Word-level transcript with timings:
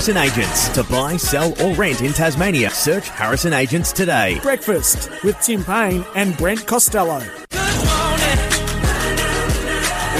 Harrison 0.00 0.16
Agents. 0.16 0.70
To 0.70 0.82
buy, 0.84 1.18
sell, 1.18 1.52
or 1.62 1.74
rent 1.74 2.00
in 2.00 2.14
Tasmania, 2.14 2.70
search 2.70 3.10
Harrison 3.10 3.52
Agents 3.52 3.92
today. 3.92 4.40
Breakfast 4.40 5.10
with 5.22 5.38
Tim 5.42 5.62
Payne 5.62 6.06
and 6.14 6.34
Brent 6.38 6.66
Costello. 6.66 7.22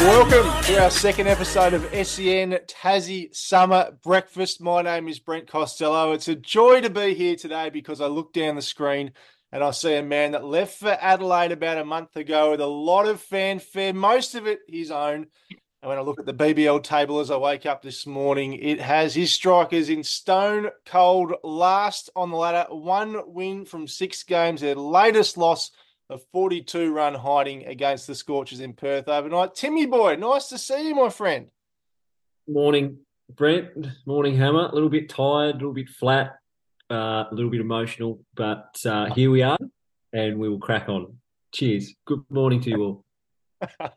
Welcome 0.05 0.65
to 0.65 0.83
our 0.83 0.91
second 0.91 1.29
episode 1.29 1.73
of 1.73 1.85
SEN 2.07 2.59
Tassie 2.67 3.35
Summer 3.35 3.97
Breakfast. 4.05 4.61
My 4.61 4.83
name 4.83 5.09
is 5.09 5.19
Brent 5.19 5.49
Costello. 5.49 6.13
It's 6.13 6.29
a 6.29 6.35
joy 6.35 6.83
to 6.83 6.91
be 6.91 7.15
here 7.15 7.37
today 7.37 7.71
because 7.71 8.03
I 8.03 8.07
look 8.09 8.35
down 8.35 8.57
the 8.57 8.63
screen 8.63 9.13
and 9.51 9.65
I 9.65 9.71
see 9.71 9.97
a 9.97 10.03
man 10.03 10.33
that 10.33 10.45
left 10.45 10.79
for 10.79 10.95
Adelaide 11.01 11.53
about 11.53 11.79
a 11.79 11.87
month 11.87 12.17
ago 12.17 12.51
with 12.51 12.61
a 12.61 12.67
lot 12.67 13.07
of 13.07 13.19
fanfare, 13.19 13.95
most 13.95 14.35
of 14.35 14.47
it 14.47 14.59
his 14.69 14.91
own. 14.91 15.29
And 15.83 15.89
when 15.89 15.99
I 15.99 16.03
look 16.03 16.21
at 16.21 16.27
the 16.27 16.35
BBL 16.35 16.83
table 16.83 17.21
as 17.21 17.31
I 17.31 17.39
wake 17.39 17.65
up 17.65 17.81
this 17.81 18.07
morning, 18.07 18.53
it 18.53 18.81
has 18.81 19.15
his 19.15 19.33
strikers 19.33 19.89
in 19.89 20.05
stone 20.05 20.69
cold 20.85 21.33
last 21.43 22.11
on 22.15 22.31
the 22.31 22.37
ladder, 22.37 22.67
one 22.69 23.33
win 23.33 23.65
from 23.65 23.89
six 23.89 24.23
games, 24.23 24.61
their 24.61 24.75
latest 24.75 25.39
loss 25.39 25.71
a 26.11 26.19
42 26.19 26.93
run 26.93 27.15
hiding 27.15 27.67
against 27.67 28.07
the 28.07 28.15
Scorchers 28.15 28.61
in 28.61 28.73
Perth 28.73 29.09
overnight. 29.09 29.55
Timmy 29.55 29.87
boy, 29.87 30.17
nice 30.17 30.49
to 30.49 30.59
see 30.59 30.89
you, 30.89 30.95
my 30.95 31.09
friend. 31.09 31.47
Morning, 32.49 32.99
Brent. 33.35 33.87
Morning, 34.07 34.37
Hammer. 34.37 34.67
A 34.67 34.75
little 34.75 34.89
bit 34.89 35.09
tired, 35.09 35.55
a 35.55 35.59
little 35.59 35.73
bit 35.73 35.89
flat, 35.89 36.41
uh, 36.91 37.25
a 37.31 37.33
little 37.33 37.51
bit 37.51 37.61
emotional, 37.61 38.21
but 38.35 38.77
uh, 38.85 39.07
here 39.15 39.31
we 39.31 39.43
are 39.43 39.59
and 40.13 40.39
we 40.39 40.49
will 40.49 40.59
crack 40.59 40.89
on. 40.89 41.17
Cheers. 41.53 41.95
Good 42.05 42.25
morning 42.29 42.61
to 42.63 42.71
you 42.71 42.83
all. 42.83 43.05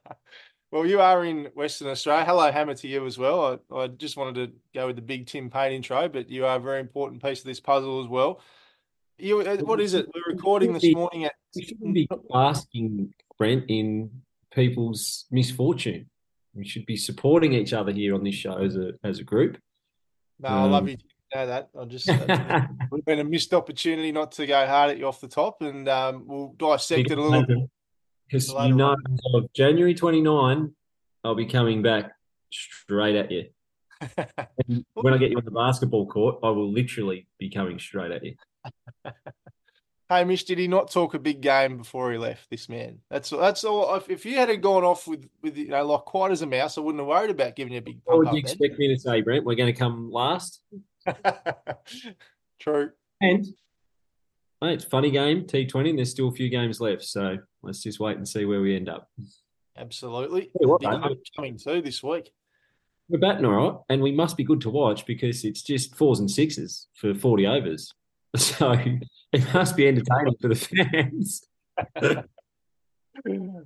well, 0.73 0.87
you 0.87 0.99
are 1.01 1.23
in 1.23 1.49
Western 1.53 1.87
Australia. 1.89 2.25
Hello, 2.25 2.51
Hammer, 2.51 2.73
to 2.73 2.87
you 2.87 3.05
as 3.05 3.15
well. 3.15 3.61
I, 3.71 3.75
I 3.75 3.87
just 3.89 4.17
wanted 4.17 4.33
to 4.33 4.57
go 4.73 4.87
with 4.87 4.95
the 4.95 5.03
big 5.03 5.27
Tim 5.27 5.51
Payne 5.51 5.71
intro, 5.71 6.09
but 6.09 6.31
you 6.31 6.47
are 6.47 6.55
a 6.55 6.59
very 6.59 6.79
important 6.79 7.21
piece 7.21 7.41
of 7.41 7.45
this 7.45 7.59
puzzle 7.59 8.03
as 8.03 8.07
well. 8.07 8.41
You, 9.19 9.41
uh, 9.41 9.57
what 9.57 9.79
is 9.79 9.93
it? 9.93 10.07
We're 10.15 10.33
recording 10.33 10.73
this 10.73 10.91
morning 10.95 11.25
at. 11.25 11.33
We 11.55 11.63
shouldn't 11.63 11.93
be 11.93 12.09
asking 12.33 13.13
Brent 13.37 13.65
in 13.67 14.23
people's 14.51 15.25
misfortune. 15.29 16.09
We 16.55 16.65
should 16.65 16.87
be 16.87 16.97
supporting 16.97 17.53
each 17.53 17.73
other 17.73 17.91
here 17.91 18.15
on 18.15 18.23
this 18.23 18.33
show 18.33 18.57
as 18.57 18.75
a 18.75 18.93
as 19.03 19.19
a 19.19 19.23
group. 19.23 19.59
No, 20.39 20.49
um, 20.49 20.55
I 20.55 20.63
love 20.63 20.83
um, 20.83 20.87
you. 20.87 20.97
To 20.97 21.03
know 21.35 21.45
that. 21.45 21.69
I 21.79 21.85
just 21.85 22.07
would 22.07 22.29
have 22.31 23.05
been 23.05 23.19
a 23.19 23.23
missed 23.23 23.53
opportunity 23.53 24.11
not 24.11 24.31
to 24.33 24.47
go 24.47 24.65
hard 24.65 24.89
at 24.89 24.97
you 24.97 25.05
off 25.05 25.21
the 25.21 25.27
top, 25.27 25.61
and 25.61 25.87
um, 25.87 26.23
we'll 26.25 26.55
dissect 26.57 27.11
it 27.11 27.19
a 27.19 27.21
little 27.21 27.45
bit. 27.45 27.69
Because 28.33 28.49
you 28.49 28.73
know, 28.73 28.95
of 29.35 29.53
January 29.53 29.93
29, 29.93 30.73
I'll 31.23 31.35
be 31.35 31.45
coming 31.45 31.83
back 31.83 32.13
straight 32.51 33.15
at 33.15 33.29
you. 33.29 33.45
when 34.95 35.13
I 35.13 35.17
get 35.17 35.29
you 35.29 35.37
on 35.37 35.45
the 35.45 35.51
basketball 35.51 36.07
court, 36.07 36.39
I 36.41 36.49
will 36.49 36.71
literally 36.71 37.27
be 37.37 37.51
coming 37.51 37.77
straight 37.77 38.11
at 38.11 38.23
you. 38.25 38.33
Hamish, 40.09 40.45
did 40.45 40.57
he 40.57 40.67
not 40.67 40.89
talk 40.89 41.13
a 41.13 41.19
big 41.19 41.41
game 41.41 41.77
before 41.77 42.11
he 42.11 42.17
left? 42.17 42.49
This 42.49 42.67
man. 42.67 43.01
That's 43.11 43.29
that's 43.29 43.63
all. 43.63 43.93
If, 43.97 44.09
if 44.09 44.25
you 44.25 44.35
had 44.37 44.49
gone 44.63 44.83
off 44.83 45.07
with 45.07 45.29
with 45.43 45.55
you 45.55 45.67
know 45.67 45.85
like 45.85 46.05
quiet 46.05 46.31
as 46.31 46.41
a 46.41 46.47
mouse, 46.47 46.75
I 46.77 46.81
wouldn't 46.81 47.01
have 47.01 47.07
worried 47.07 47.29
about 47.29 47.55
giving 47.55 47.73
you 47.73 47.79
a 47.79 47.83
big. 47.83 47.99
What 48.03 48.17
would 48.17 48.31
you 48.31 48.39
expect 48.39 48.79
me 48.79 48.87
to 48.87 48.99
say, 48.99 49.21
Brent? 49.21 49.45
We're 49.45 49.55
going 49.55 49.71
to 49.71 49.79
come 49.79 50.11
last. 50.11 50.59
True. 52.59 52.91
And 53.21 53.45
hey, 54.63 54.73
it's 54.73 54.85
funny 54.85 55.11
game 55.11 55.45
T 55.45 55.65
Twenty. 55.65 55.89
and 55.89 55.99
There's 55.99 56.11
still 56.11 56.29
a 56.29 56.33
few 56.33 56.49
games 56.49 56.79
left, 56.79 57.03
so 57.03 57.37
let's 57.61 57.83
just 57.83 57.99
wait 57.99 58.17
and 58.17 58.27
see 58.27 58.45
where 58.45 58.61
we 58.61 58.75
end 58.75 58.89
up. 58.89 59.09
Absolutely. 59.77 60.51
Hey, 60.59 60.65
what, 60.65 60.81
coming 61.35 61.57
too 61.57 61.81
this 61.81 62.01
week. 62.03 62.31
We're 63.09 63.19
batting 63.19 63.45
all 63.45 63.51
right, 63.51 63.77
and 63.89 64.01
we 64.01 64.11
must 64.11 64.37
be 64.37 64.43
good 64.43 64.61
to 64.61 64.69
watch 64.69 65.05
because 65.05 65.43
it's 65.43 65.61
just 65.61 65.95
fours 65.95 66.19
and 66.19 66.29
sixes 66.29 66.87
for 66.95 67.13
forty 67.13 67.45
overs. 67.45 67.93
So 68.35 68.71
it 69.31 69.53
must 69.53 69.77
be 69.77 69.87
entertaining 69.87 70.35
for 70.41 70.47
the 70.47 70.55
fans. 70.55 71.45
uh, 72.01 72.23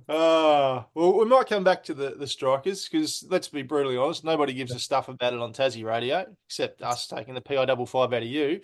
well, 0.94 1.18
we 1.18 1.24
might 1.24 1.46
come 1.46 1.64
back 1.64 1.84
to 1.84 1.94
the, 1.94 2.10
the 2.10 2.26
strikers 2.26 2.86
because 2.86 3.24
let's 3.30 3.48
be 3.48 3.62
brutally 3.62 3.96
honest, 3.96 4.24
nobody 4.24 4.52
gives 4.52 4.74
a 4.74 4.78
stuff 4.78 5.08
about 5.08 5.32
it 5.32 5.40
on 5.40 5.54
Tassie 5.54 5.86
radio 5.86 6.26
except 6.46 6.82
us 6.82 7.06
taking 7.06 7.32
the 7.32 7.40
PI 7.40 7.64
double 7.64 7.86
five 7.86 8.12
out 8.12 8.22
of 8.22 8.28
you. 8.28 8.60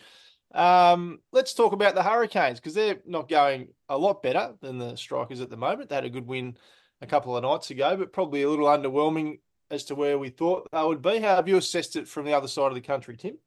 Um, 0.55 1.19
let's 1.33 1.53
talk 1.53 1.73
about 1.73 1.97
the 1.97 2.03
Hurricanes 2.03 2.61
because 2.61 2.75
they're 2.75 3.01
not 3.05 3.29
going 3.29 3.69
a 3.89 3.99
lot 3.99 4.23
better 4.23 4.55
than 4.61 4.79
the 4.79 4.97
strikers 4.97 5.41
at 5.41 5.51
the 5.51 5.57
moment. 5.57 5.89
They 5.89 5.97
had 5.97 6.05
a 6.05 6.11
good 6.11 6.27
win 6.27 6.57
a 7.01 7.07
couple 7.07 7.37
of 7.37 7.43
nights 7.43 7.71
ago, 7.71 7.97
but 7.97 8.13
probably 8.13 8.43
a 8.43 8.49
little 8.49 8.67
underwhelming 8.67 9.41
as 9.71 9.85
to 9.87 9.97
where 9.97 10.17
we 10.17 10.31
thought 10.31 10.69
they 10.73 10.83
would 10.83 11.03
be. 11.03 11.19
How 11.19 11.37
have 11.37 11.49
you 11.49 11.57
assessed 11.57 11.97
it 11.97 12.07
from 12.07 12.25
the 12.25 12.33
other 12.33 12.49
side 12.49 12.69
of 12.69 12.75
the 12.75 12.81
country, 12.81 13.17
Tim? 13.17 13.39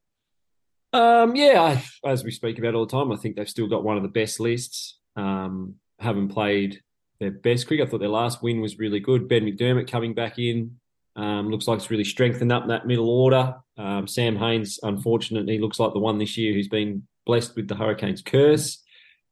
Um, 0.92 1.34
yeah, 1.34 1.62
I, 2.04 2.08
as 2.08 2.24
we 2.24 2.30
speak 2.30 2.58
about 2.58 2.74
all 2.74 2.86
the 2.86 2.92
time, 2.92 3.10
I 3.10 3.16
think 3.16 3.36
they've 3.36 3.48
still 3.48 3.68
got 3.68 3.84
one 3.84 3.96
of 3.96 4.02
the 4.02 4.08
best 4.08 4.38
lists. 4.38 4.98
Um, 5.16 5.76
haven't 5.98 6.28
played 6.28 6.82
their 7.20 7.30
best 7.30 7.66
cricket. 7.66 7.88
I 7.88 7.90
thought 7.90 8.00
their 8.00 8.08
last 8.08 8.42
win 8.42 8.60
was 8.60 8.78
really 8.78 9.00
good. 9.00 9.28
Ben 9.28 9.44
McDermott 9.44 9.90
coming 9.90 10.14
back 10.14 10.38
in 10.38 10.78
um, 11.16 11.50
looks 11.50 11.66
like 11.66 11.78
it's 11.78 11.90
really 11.90 12.04
strengthened 12.04 12.52
up 12.52 12.68
that 12.68 12.86
middle 12.86 13.08
order. 13.08 13.54
Um, 13.76 14.06
Sam 14.06 14.36
Hain, 14.36 14.64
unfortunately, 14.82 15.58
looks 15.58 15.78
like 15.78 15.92
the 15.92 15.98
one 15.98 16.18
this 16.18 16.36
year 16.36 16.52
who's 16.52 16.68
been 16.68 17.06
blessed 17.26 17.56
with 17.56 17.68
the 17.68 17.74
Hurricanes 17.74 18.22
curse. 18.22 18.82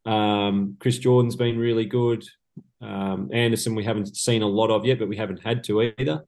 Um, 0.04 0.76
Chris 0.81 0.98
Jordan's 0.98 1.36
been 1.36 1.59
really 1.59 1.84
good. 1.84 2.25
Um, 2.81 3.31
Anderson, 3.32 3.75
we 3.75 3.84
haven't 3.84 4.16
seen 4.16 4.42
a 4.42 4.47
lot 4.48 4.70
of 4.70 4.84
yet, 4.84 4.98
but 4.98 5.09
we 5.09 5.16
haven't 5.16 5.42
had 5.42 5.65
to 5.65 5.82
either. 5.82 6.25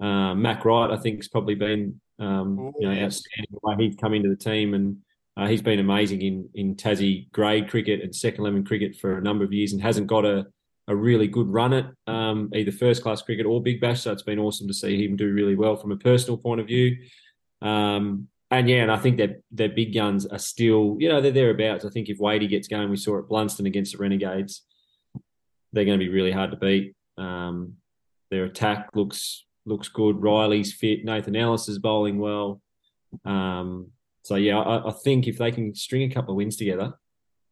Uh, 0.00 0.34
Mac 0.34 0.64
Wright, 0.64 0.90
I 0.90 0.96
think, 0.96 1.18
has 1.18 1.28
probably 1.28 1.54
been 1.54 2.00
um, 2.18 2.72
you 2.78 2.88
know, 2.88 2.94
outstanding 2.94 3.50
the 3.50 3.60
way 3.62 3.76
he's 3.78 3.96
come 3.96 4.14
into 4.14 4.28
the 4.28 4.36
team, 4.36 4.74
and 4.74 4.98
uh, 5.36 5.46
he's 5.46 5.62
been 5.62 5.78
amazing 5.78 6.22
in 6.22 6.48
in 6.54 6.76
Tassie 6.76 7.30
grade 7.32 7.68
cricket 7.68 8.00
and 8.02 8.14
second 8.14 8.40
eleven 8.40 8.64
cricket 8.64 8.96
for 8.96 9.18
a 9.18 9.22
number 9.22 9.44
of 9.44 9.52
years, 9.52 9.72
and 9.72 9.82
hasn't 9.82 10.06
got 10.06 10.24
a 10.24 10.46
a 10.88 10.96
really 10.96 11.28
good 11.28 11.48
run 11.48 11.72
at 11.72 11.86
um, 12.06 12.50
either 12.54 12.72
first 12.72 13.02
class 13.02 13.22
cricket 13.22 13.46
or 13.46 13.62
Big 13.62 13.80
Bash. 13.80 14.02
So 14.02 14.12
it's 14.12 14.22
been 14.22 14.38
awesome 14.38 14.66
to 14.68 14.74
see 14.74 15.04
him 15.04 15.16
do 15.16 15.32
really 15.32 15.54
well 15.54 15.76
from 15.76 15.92
a 15.92 15.96
personal 15.96 16.36
point 16.36 16.60
of 16.60 16.66
view. 16.66 16.96
Um, 17.60 18.28
and 18.50 18.68
yeah, 18.68 18.82
and 18.82 18.92
I 18.92 18.98
think 18.98 19.16
that 19.18 19.40
their 19.50 19.70
big 19.70 19.94
guns 19.94 20.26
are 20.26 20.38
still, 20.38 20.96
you 20.98 21.08
know, 21.08 21.20
they're 21.20 21.30
thereabouts. 21.30 21.84
I 21.84 21.88
think 21.88 22.08
if 22.08 22.18
Wadey 22.18 22.48
gets 22.48 22.68
going, 22.68 22.90
we 22.90 22.96
saw 22.96 23.18
at 23.18 23.24
Blundstone 23.24 23.66
against 23.66 23.92
the 23.92 23.98
Renegades, 23.98 24.62
they're 25.72 25.86
going 25.86 25.98
to 25.98 26.04
be 26.04 26.12
really 26.12 26.32
hard 26.32 26.50
to 26.50 26.56
beat. 26.58 26.94
Um, 27.16 27.76
their 28.30 28.44
attack 28.44 28.90
looks 28.94 29.46
looks 29.64 29.88
good. 29.88 30.22
Riley's 30.22 30.74
fit. 30.74 31.04
Nathan 31.04 31.36
Ellis 31.36 31.68
is 31.68 31.78
bowling 31.78 32.18
well. 32.18 32.60
Um, 33.24 33.92
so 34.22 34.36
yeah, 34.36 34.58
I, 34.58 34.88
I, 34.88 34.92
think 35.04 35.28
if 35.28 35.38
they 35.38 35.50
can 35.50 35.74
string 35.74 36.10
a 36.10 36.14
couple 36.14 36.32
of 36.32 36.36
wins 36.36 36.56
together, 36.56 36.94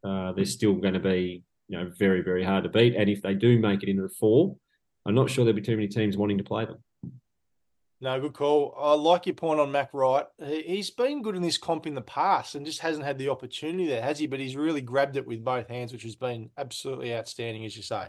uh, 0.03 0.33
they're 0.33 0.45
still 0.45 0.73
going 0.73 0.95
to 0.95 0.99
be 0.99 1.43
you 1.71 1.77
know 1.77 1.89
very 1.97 2.21
very 2.21 2.43
hard 2.43 2.65
to 2.65 2.69
beat. 2.69 2.95
And 2.95 3.09
if 3.09 3.21
they 3.21 3.33
do 3.33 3.57
make 3.57 3.81
it 3.81 3.89
into 3.89 4.03
the 4.03 4.09
four, 4.09 4.57
I'm 5.05 5.15
not 5.15 5.29
sure 5.29 5.45
there'll 5.45 5.55
be 5.55 5.61
too 5.61 5.77
many 5.77 5.87
teams 5.87 6.17
wanting 6.17 6.37
to 6.37 6.43
play 6.43 6.65
them. 6.65 6.83
No, 8.01 8.19
good 8.19 8.33
call. 8.33 8.75
I 8.77 8.93
like 8.93 9.27
your 9.27 9.35
point 9.35 9.59
on 9.59 9.71
Mac 9.71 9.93
Wright. 9.93 10.25
He's 10.43 10.89
been 10.89 11.21
good 11.21 11.35
in 11.35 11.43
this 11.43 11.59
comp 11.59 11.85
in 11.85 11.93
the 11.93 12.01
past 12.01 12.55
and 12.55 12.65
just 12.65 12.79
hasn't 12.79 13.05
had 13.05 13.19
the 13.19 13.29
opportunity 13.29 13.87
there, 13.87 14.01
has 14.01 14.17
he? 14.17 14.25
But 14.25 14.39
he's 14.39 14.55
really 14.55 14.81
grabbed 14.81 15.17
it 15.17 15.27
with 15.27 15.43
both 15.43 15.67
hands, 15.67 15.93
which 15.93 16.01
has 16.01 16.15
been 16.15 16.49
absolutely 16.57 17.13
outstanding, 17.15 17.63
as 17.63 17.77
you 17.77 17.83
say. 17.83 18.07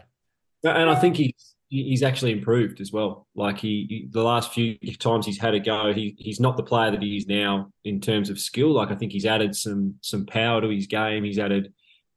And 0.63 0.89
I 0.89 0.95
think 0.95 1.17
he's 1.17 1.55
he's 1.69 2.03
actually 2.03 2.31
improved 2.31 2.81
as 2.81 2.91
well. 2.91 3.27
Like 3.35 3.59
he, 3.59 3.85
he, 3.89 4.07
the 4.09 4.23
last 4.23 4.51
few 4.51 4.77
times 4.97 5.25
he's 5.25 5.39
had 5.39 5.53
a 5.53 5.59
go, 5.59 5.93
he 5.93 6.15
he's 6.17 6.39
not 6.39 6.57
the 6.57 6.63
player 6.63 6.91
that 6.91 7.01
he 7.01 7.15
is 7.15 7.27
now 7.27 7.69
in 7.83 8.01
terms 8.01 8.29
of 8.29 8.39
skill. 8.39 8.73
Like 8.73 8.89
I 8.89 8.95
think 8.95 9.11
he's 9.11 9.25
added 9.25 9.55
some 9.55 9.95
some 10.01 10.25
power 10.25 10.59
to 10.59 10.69
his 10.69 10.87
game. 10.87 11.23
He's 11.23 11.39
added 11.39 11.71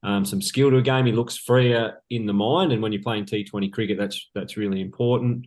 um, 0.06 0.24
some 0.24 0.40
skill 0.40 0.70
to 0.70 0.76
a 0.76 0.82
game. 0.82 1.04
He 1.04 1.12
looks 1.12 1.36
freer 1.36 2.00
in 2.10 2.26
the 2.26 2.32
mind, 2.32 2.72
and 2.72 2.80
when 2.80 2.92
you're 2.92 3.02
playing 3.02 3.26
T20 3.26 3.72
cricket, 3.72 3.98
that's 3.98 4.30
that's 4.34 4.56
really 4.56 4.80
important. 4.80 5.46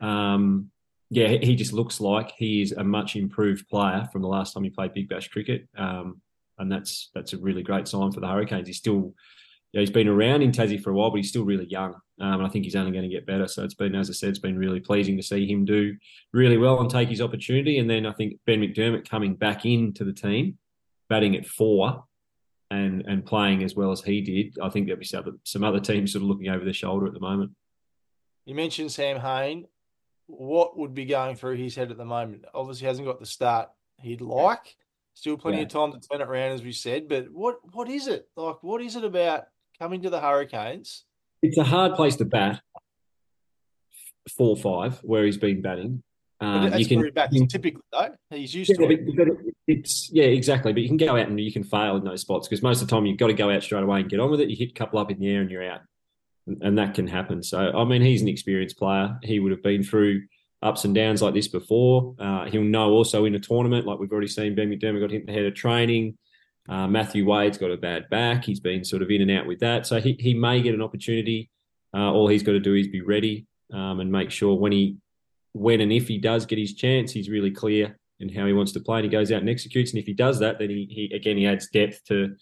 Um, 0.00 0.70
yeah, 1.08 1.28
he 1.28 1.54
just 1.54 1.72
looks 1.72 2.00
like 2.00 2.32
he 2.36 2.62
is 2.62 2.72
a 2.72 2.82
much 2.82 3.14
improved 3.14 3.68
player 3.68 4.08
from 4.12 4.22
the 4.22 4.28
last 4.28 4.54
time 4.54 4.64
he 4.64 4.70
played 4.70 4.92
Big 4.92 5.08
Bash 5.08 5.28
cricket, 5.28 5.68
um, 5.76 6.20
and 6.58 6.70
that's 6.70 7.10
that's 7.14 7.32
a 7.32 7.38
really 7.38 7.62
great 7.62 7.86
sign 7.86 8.10
for 8.10 8.18
the 8.18 8.26
Hurricanes. 8.26 8.66
He's 8.66 8.78
still 8.78 9.14
yeah, 9.72 9.80
he's 9.80 9.90
been 9.90 10.08
around 10.08 10.42
in 10.42 10.50
Tassie 10.50 10.82
for 10.82 10.90
a 10.90 10.94
while, 10.94 11.10
but 11.10 11.18
he's 11.18 11.28
still 11.28 11.44
really 11.44 11.66
young. 11.66 11.94
Um, 12.20 12.34
and 12.34 12.46
I 12.46 12.48
think 12.48 12.64
he's 12.64 12.76
only 12.76 12.90
going 12.90 13.08
to 13.08 13.14
get 13.14 13.24
better. 13.24 13.46
So 13.46 13.64
it's 13.64 13.72
been, 13.72 13.94
as 13.94 14.10
I 14.10 14.12
said, 14.12 14.28
it's 14.30 14.38
been 14.38 14.58
really 14.58 14.80
pleasing 14.80 15.16
to 15.16 15.22
see 15.22 15.46
him 15.46 15.64
do 15.64 15.96
really 16.32 16.58
well 16.58 16.80
and 16.80 16.90
take 16.90 17.08
his 17.08 17.22
opportunity. 17.22 17.78
And 17.78 17.88
then 17.88 18.04
I 18.04 18.12
think 18.12 18.38
Ben 18.46 18.60
McDermott 18.60 19.08
coming 19.08 19.34
back 19.34 19.64
into 19.64 20.04
the 20.04 20.12
team, 20.12 20.58
batting 21.08 21.36
at 21.36 21.46
four 21.46 22.04
and 22.72 23.02
and 23.06 23.24
playing 23.24 23.62
as 23.62 23.74
well 23.74 23.92
as 23.92 24.02
he 24.02 24.20
did. 24.20 24.58
I 24.62 24.68
think 24.68 24.86
there'll 24.86 24.98
be 24.98 25.04
some, 25.04 25.40
some 25.44 25.64
other 25.64 25.80
teams 25.80 26.12
sort 26.12 26.22
of 26.22 26.28
looking 26.28 26.48
over 26.48 26.64
their 26.64 26.72
shoulder 26.72 27.06
at 27.06 27.14
the 27.14 27.20
moment. 27.20 27.52
You 28.44 28.54
mentioned 28.54 28.92
Sam 28.92 29.20
Hain. 29.20 29.66
What 30.26 30.78
would 30.78 30.94
be 30.94 31.04
going 31.04 31.36
through 31.36 31.56
his 31.56 31.74
head 31.74 31.90
at 31.90 31.98
the 31.98 32.04
moment? 32.04 32.44
Obviously, 32.54 32.86
hasn't 32.86 33.06
got 33.06 33.20
the 33.20 33.26
start 33.26 33.70
he'd 34.00 34.20
like. 34.20 34.76
Still 35.14 35.36
plenty 35.36 35.58
yeah. 35.58 35.64
of 35.64 35.68
time 35.68 35.92
to 35.92 36.00
turn 36.00 36.22
it 36.22 36.28
around, 36.28 36.52
as 36.52 36.62
we 36.62 36.72
said. 36.72 37.08
But 37.08 37.30
what 37.30 37.58
what 37.72 37.88
is 37.88 38.06
it 38.06 38.28
like? 38.36 38.62
What 38.62 38.80
is 38.80 38.96
it 38.96 39.04
about 39.04 39.44
coming 39.82 40.02
to 40.02 40.10
the 40.10 40.20
Hurricanes. 40.20 41.04
It's 41.42 41.58
a 41.58 41.64
hard 41.64 41.94
place 41.94 42.14
to 42.16 42.24
bat, 42.24 42.60
four 44.36 44.56
five, 44.56 44.98
where 45.02 45.24
he's 45.24 45.38
been 45.38 45.60
batting. 45.60 46.04
Um, 46.42 46.70
that's 46.70 46.80
you 46.80 46.86
can, 46.86 46.98
where 46.98 47.06
he 47.06 47.12
bats 47.12 47.36
typically, 47.48 47.82
though. 47.92 48.08
He's 48.30 48.52
used 48.52 48.72
yeah, 48.72 48.86
to 48.88 48.92
it. 48.92 49.16
But, 49.16 49.28
it's 49.68 50.10
yeah, 50.12 50.24
exactly. 50.24 50.72
But 50.72 50.82
you 50.82 50.88
can 50.88 50.96
go 50.96 51.16
out 51.16 51.28
and 51.28 51.38
you 51.38 51.52
can 51.52 51.62
fail 51.62 51.96
in 51.96 52.02
those 52.02 52.20
spots 52.20 52.48
because 52.48 52.62
most 52.62 52.82
of 52.82 52.88
the 52.88 52.94
time 52.94 53.06
you've 53.06 53.18
got 53.18 53.28
to 53.28 53.32
go 53.32 53.48
out 53.48 53.62
straight 53.62 53.84
away 53.84 54.00
and 54.00 54.10
get 54.10 54.18
on 54.18 54.28
with 54.28 54.40
it. 54.40 54.50
You 54.50 54.56
hit 54.56 54.70
a 54.70 54.74
couple 54.74 54.98
up 54.98 55.10
in 55.10 55.20
the 55.20 55.32
air 55.32 55.40
and 55.40 55.50
you're 55.50 55.64
out, 55.64 55.82
and 56.46 56.76
that 56.78 56.94
can 56.94 57.06
happen. 57.06 57.44
So 57.44 57.58
I 57.58 57.84
mean, 57.84 58.02
he's 58.02 58.22
an 58.22 58.28
experienced 58.28 58.76
player. 58.76 59.16
He 59.22 59.38
would 59.38 59.52
have 59.52 59.62
been 59.62 59.84
through 59.84 60.22
ups 60.62 60.84
and 60.84 60.94
downs 60.94 61.22
like 61.22 61.34
this 61.34 61.46
before. 61.46 62.16
Uh, 62.18 62.46
he'll 62.46 62.62
know 62.62 62.90
also 62.90 63.24
in 63.24 63.36
a 63.36 63.40
tournament, 63.40 63.86
like 63.86 64.00
we've 64.00 64.10
already 64.10 64.28
seen, 64.28 64.54
Ben 64.54 64.70
McDermott 64.70 65.00
got 65.00 65.10
hit 65.10 65.20
in 65.20 65.26
the 65.26 65.32
head 65.32 65.44
of 65.44 65.54
training. 65.54 66.18
Uh, 66.68 66.86
Matthew 66.86 67.26
Wade's 67.26 67.58
got 67.58 67.70
a 67.70 67.76
bad 67.76 68.08
back. 68.10 68.44
He's 68.44 68.60
been 68.60 68.84
sort 68.84 69.02
of 69.02 69.10
in 69.10 69.22
and 69.22 69.30
out 69.30 69.46
with 69.46 69.60
that. 69.60 69.86
So 69.86 70.00
he, 70.00 70.16
he 70.18 70.34
may 70.34 70.62
get 70.62 70.74
an 70.74 70.82
opportunity. 70.82 71.50
Uh, 71.94 72.12
all 72.12 72.28
he's 72.28 72.42
got 72.42 72.52
to 72.52 72.60
do 72.60 72.74
is 72.74 72.88
be 72.88 73.00
ready 73.00 73.46
um, 73.72 74.00
and 74.00 74.10
make 74.10 74.30
sure 74.30 74.54
when 74.54 74.72
he 74.72 74.96
when 75.52 75.80
and 75.80 75.92
if 75.92 76.08
he 76.08 76.18
does 76.18 76.46
get 76.46 76.58
his 76.58 76.74
chance, 76.74 77.12
he's 77.12 77.28
really 77.28 77.50
clear 77.50 77.98
in 78.20 78.28
how 78.28 78.46
he 78.46 78.52
wants 78.52 78.72
to 78.72 78.80
play 78.80 78.98
and 78.98 79.04
he 79.04 79.10
goes 79.10 79.32
out 79.32 79.40
and 79.40 79.50
executes. 79.50 79.90
And 79.90 79.98
if 79.98 80.06
he 80.06 80.14
does 80.14 80.38
that, 80.38 80.58
then 80.58 80.70
he, 80.70 80.86
he 80.90 81.14
again 81.14 81.36
he 81.36 81.46
adds 81.46 81.68
depth 81.68 82.04
to 82.06 82.36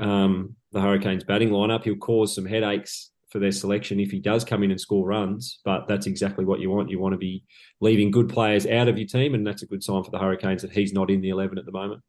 um, 0.00 0.56
the 0.72 0.80
Hurricanes 0.80 1.24
batting 1.24 1.50
lineup. 1.50 1.84
He'll 1.84 1.96
cause 1.96 2.34
some 2.34 2.46
headaches 2.46 3.10
for 3.30 3.38
their 3.38 3.52
selection 3.52 4.00
if 4.00 4.10
he 4.10 4.18
does 4.18 4.44
come 4.44 4.62
in 4.64 4.70
and 4.72 4.80
score 4.80 5.06
runs. 5.06 5.60
But 5.64 5.86
that's 5.86 6.06
exactly 6.06 6.44
what 6.44 6.60
you 6.60 6.70
want. 6.70 6.90
You 6.90 6.98
want 6.98 7.12
to 7.12 7.18
be 7.18 7.44
leaving 7.80 8.10
good 8.10 8.28
players 8.28 8.66
out 8.66 8.88
of 8.88 8.98
your 8.98 9.06
team, 9.06 9.34
and 9.34 9.46
that's 9.46 9.62
a 9.62 9.66
good 9.66 9.84
sign 9.84 10.02
for 10.02 10.10
the 10.10 10.18
Hurricanes 10.18 10.62
that 10.62 10.72
he's 10.72 10.92
not 10.92 11.10
in 11.10 11.20
the 11.20 11.28
eleven 11.28 11.58
at 11.58 11.66
the 11.66 11.72
moment. 11.72 12.02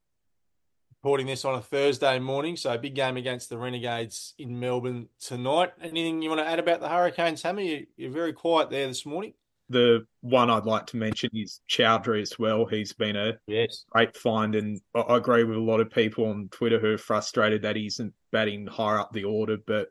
reporting 1.03 1.25
this 1.25 1.45
on 1.45 1.55
a 1.55 1.61
Thursday 1.61 2.19
morning, 2.19 2.55
so 2.55 2.77
big 2.77 2.93
game 2.93 3.17
against 3.17 3.49
the 3.49 3.57
Renegades 3.57 4.35
in 4.38 4.59
Melbourne 4.59 5.09
tonight. 5.19 5.73
Anything 5.81 6.21
you 6.21 6.29
want 6.29 6.41
to 6.41 6.47
add 6.47 6.59
about 6.59 6.79
the 6.79 6.89
Hurricanes, 6.89 7.41
Hammy? 7.41 7.88
You're 7.97 8.11
very 8.11 8.33
quiet 8.33 8.69
there 8.69 8.88
this 8.88 9.03
morning. 9.05 9.33
The 9.71 10.06
one 10.21 10.50
I'd 10.50 10.65
like 10.65 10.85
to 10.88 10.97
mention 10.97 11.29
is 11.33 11.62
Chaudhary 11.69 12.21
as 12.21 12.38
well. 12.38 12.65
He's 12.65 12.94
been 12.94 13.15
a 13.15 13.33
yes. 13.47 13.85
great 13.89 14.15
find, 14.15 14.56
and 14.56 14.81
I 14.94 15.18
agree 15.18 15.44
with 15.44 15.57
a 15.57 15.62
lot 15.62 15.79
of 15.79 15.89
people 15.89 16.25
on 16.25 16.50
Twitter 16.51 16.79
who 16.79 16.94
are 16.94 16.97
frustrated 16.97 17.62
that 17.62 17.75
he 17.75 17.88
isn't 17.88 18.13
batting 18.31 18.68
higher 18.68 19.00
up 19.00 19.12
the 19.13 19.23
order. 19.23 19.57
But 19.65 19.88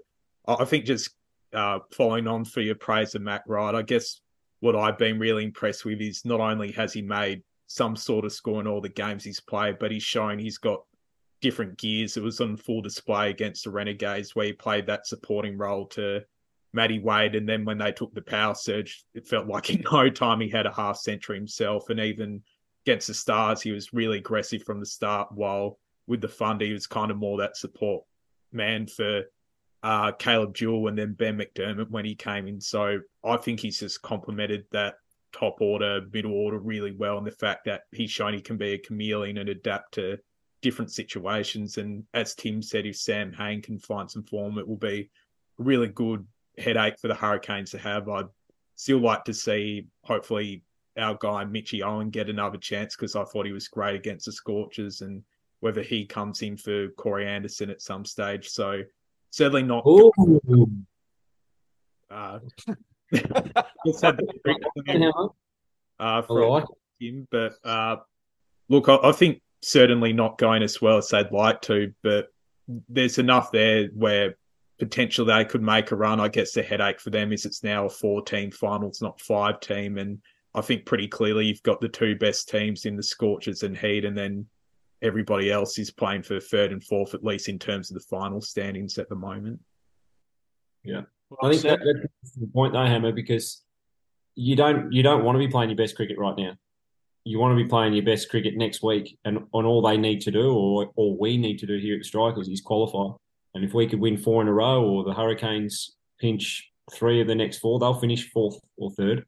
I 0.47 0.65
think 0.65 0.85
just 0.85 1.11
uh, 1.53 1.81
following 1.93 2.27
on 2.27 2.45
for 2.45 2.61
your 2.61 2.75
praise 2.75 3.15
of 3.15 3.23
Mac 3.23 3.43
Wright, 3.47 3.75
I 3.75 3.83
guess 3.83 4.21
what 4.61 4.77
I've 4.77 4.99
been 4.99 5.19
really 5.19 5.45
impressed 5.45 5.85
with 5.85 6.01
is 6.01 6.25
not 6.25 6.41
only 6.41 6.73
has 6.73 6.93
he 6.93 7.03
made 7.03 7.43
some 7.67 7.97
sort 7.97 8.25
of 8.25 8.33
score 8.33 8.61
in 8.61 8.67
all 8.67 8.81
the 8.81 8.89
games 8.89 9.25
he's 9.25 9.41
played, 9.41 9.79
but 9.79 9.91
he's 9.91 10.03
shown 10.03 10.39
he's 10.39 10.59
got 10.59 10.83
different 11.41 11.79
gears. 11.79 12.17
It 12.17 12.23
was 12.23 12.41
on 12.41 12.57
full 12.57 12.83
display 12.83 13.31
against 13.31 13.65
the 13.65 13.71
Renegades 13.71 14.35
where 14.35 14.47
he 14.47 14.53
played 14.53 14.87
that 14.87 15.07
supporting 15.07 15.57
role 15.57 15.87
to 15.89 16.23
Matty 16.73 16.99
Wade. 16.99 17.35
And 17.35 17.49
then 17.49 17.65
when 17.65 17.79
they 17.79 17.93
took 17.93 18.15
the 18.15 18.23
power 18.23 18.55
surge, 18.55 19.05
it 19.15 19.27
felt 19.27 19.47
like 19.47 19.71
in 19.71 19.83
no 19.91 20.09
time 20.11 20.41
he 20.41 20.49
had 20.49 20.67
a 20.67 20.73
half 20.73 20.97
century 20.97 21.37
himself. 21.37 21.91
And 21.91 22.01
even 22.01 22.43
against 22.85 23.09
the 23.09 23.15
Stars, 23.15 23.63
he 23.63 23.73
was 23.73 23.93
really 23.93 24.19
aggressive 24.19 24.63
from 24.63 24.81
the 24.81 24.87
start, 24.87 25.29
while 25.33 25.79
with 26.07 26.21
the 26.21 26.29
fund, 26.29 26.61
he 26.61 26.73
was 26.73 26.87
kind 26.87 27.11
of 27.11 27.17
more 27.17 27.39
that 27.39 27.57
support 27.57 28.05
man 28.53 28.87
for 28.87 29.23
uh, 29.83 30.13
Caleb 30.13 30.55
Jewell 30.55 30.89
and 30.89 30.99
then 30.99 31.15
Ben 31.15 31.39
McDermott 31.39 31.91
when 31.91 32.05
he 32.05 32.15
came 32.15 32.47
in. 32.47 32.61
So 32.61 33.01
I 33.25 33.37
think 33.37 33.61
he's 33.61 33.81
just 33.81 34.03
complemented 34.03 34.65
that 34.73 34.97
top 35.33 35.61
order, 35.61 36.03
middle 36.13 36.33
order 36.33 36.59
really 36.59 36.93
well. 36.93 37.19
And 37.19 37.27
the 37.27 37.33
fact 37.33 37.65
that 37.67 37.83
he's 37.93 38.11
shown 38.11 38.35
he 38.35 38.41
can 38.41 38.57
be 38.57 38.73
a 38.73 38.79
chameleon 38.79 39.39
and 39.39 39.49
adapt 39.49 39.95
to 39.95 40.19
different 40.63 40.91
situations. 40.91 41.79
And 41.79 42.05
as 42.13 42.35
Tim 42.35 42.63
said, 42.63 42.87
if 42.87 42.97
Sam 42.97 43.33
Hain 43.33 43.63
can 43.63 43.79
find 43.79 44.11
some 44.11 44.25
form, 44.25 44.59
it 44.59 44.69
will 44.69 44.77
be 44.77 45.11
really 45.59 45.89
good 45.89 46.27
headache 46.59 46.99
for 46.99 47.09
the 47.09 47.15
Hurricanes 47.15 47.71
to 47.71 47.79
have. 47.79 48.09
I'd 48.09 48.27
still 48.77 48.99
like 48.99 49.25
to 49.25 49.35
see, 49.35 49.87
hopefully, 50.05 50.63
our 50.99 51.17
guy 51.21 51.45
Mitchy 51.45 51.83
Owen 51.83 52.11
get 52.11 52.29
another 52.29 52.59
chance 52.59 52.97
because 52.97 53.17
I 53.17 53.25
thought 53.25 53.47
he 53.47 53.53
was 53.53 53.69
great 53.69 53.95
against 53.97 54.27
the 54.27 54.33
Scorchers 54.33 55.01
and 55.01 55.23
whether 55.61 55.83
he 55.83 56.07
comes 56.07 56.43
in 56.43 56.57
for 56.57 56.89
Corey 56.91 57.27
Anderson 57.27 57.71
at 57.71 57.83
some 57.83 58.05
stage. 58.05 58.49
So 58.49 58.83
certainly 59.31 59.63
not. 59.63 59.85
Uh, 62.11 62.39
let's 63.85 64.03
have 64.03 64.19
uh, 65.99 66.23
from 66.23 66.67
him, 66.99 67.29
but 67.31 67.55
uh, 67.65 67.97
look, 68.69 68.89
I, 68.89 68.97
I 68.97 69.13
think 69.13 69.43
certainly 69.63 70.13
not 70.13 70.39
going 70.39 70.63
as 70.63 70.81
well 70.81 70.97
as 70.99 71.09
they'd 71.09 71.31
like 71.31 71.61
to, 71.63 71.93
but 72.03 72.29
there's 72.89 73.19
enough 73.19 73.53
there 73.53 73.89
where 73.95 74.37
potentially 74.81 75.33
they 75.33 75.45
could 75.45 75.63
make 75.63 75.93
a 75.93 75.97
run. 75.97 76.19
I 76.19 76.29
guess 76.29 76.53
the 76.53 76.63
headache 76.63 77.01
for 77.01 77.11
them 77.11 77.33
is 77.33 77.47
it's 77.47 77.63
now 77.63 77.87
a 77.87 77.91
four 77.91 78.23
team 78.23 78.51
finals, 78.51 79.01
not 79.01 79.21
five 79.21 79.61
team. 79.61 79.99
And 79.99 80.19
I 80.55 80.61
think 80.61 80.87
pretty 80.87 81.07
clearly 81.07 81.47
you've 81.47 81.63
got 81.63 81.81
the 81.81 81.89
two 81.89 82.17
best 82.17 82.49
teams 82.49 82.85
in 82.85 82.97
the 82.97 83.03
Scorchers 83.03 83.63
and 83.63 83.77
Heat, 83.77 84.05
and 84.05 84.19
then 84.19 84.47
everybody 85.03 85.53
else 85.53 85.79
is 85.79 85.91
playing 85.91 86.23
for 86.23 86.41
third 86.41 86.73
and 86.73 86.83
fourth, 86.83 87.15
at 87.15 87.23
least 87.23 87.49
in 87.49 87.59
terms 87.59 87.91
of 87.91 87.95
the 87.95 88.07
final 88.09 88.41
standings 88.41 88.99
at 88.99 89.09
the 89.09 89.15
moment. 89.15 89.61
Yeah. 90.83 91.03
I 91.41 91.51
think 91.51 91.63
that, 91.63 91.79
that's 91.85 92.35
the 92.35 92.49
point 92.49 92.73
though, 92.73 92.85
Hammer, 92.85 93.13
because 93.13 93.63
you 94.35 94.57
don't 94.57 94.93
you 94.93 95.05
don't 95.05 95.23
want 95.23 95.37
to 95.37 95.39
be 95.39 95.49
playing 95.49 95.71
your 95.71 95.77
best 95.77 95.95
cricket 95.95 96.19
right 96.19 96.37
now 96.37 96.57
you 97.25 97.39
want 97.39 97.57
to 97.57 97.63
be 97.63 97.69
playing 97.69 97.93
your 97.93 98.05
best 98.05 98.31
cricket 98.31 98.57
next 98.57 98.83
week, 98.83 99.19
and 99.25 99.41
on 99.53 99.67
all 99.67 99.83
they 99.83 99.97
need 99.97 100.21
to 100.23 100.31
do, 100.31 100.53
or 100.53 100.91
all 100.97 101.19
we 101.19 101.37
need 101.37 101.59
to 101.59 101.67
do 101.67 101.79
here 101.79 101.95
at 101.95 102.01
the 102.01 102.05
Strikers, 102.05 102.49
is 102.49 102.61
qualify. 102.61 103.15
And 103.55 103.65
if 103.65 103.75
we 103.75 103.87
could 103.87 104.01
win 104.01 104.17
four 104.17 104.43
in 104.43 104.49
a 104.49 104.53
row, 104.53 104.85
or 104.85 105.05
the 105.05 105.15
Hurricanes 105.15 105.97
pinch 106.19 106.71
three 106.93 107.21
of 107.21 107.27
the 107.27 107.35
next 107.35 107.59
four, 107.59 107.79
they'll 107.79 107.95
finish 107.95 108.31
fourth 108.31 108.59
or 108.77 108.91
third, 108.91 109.25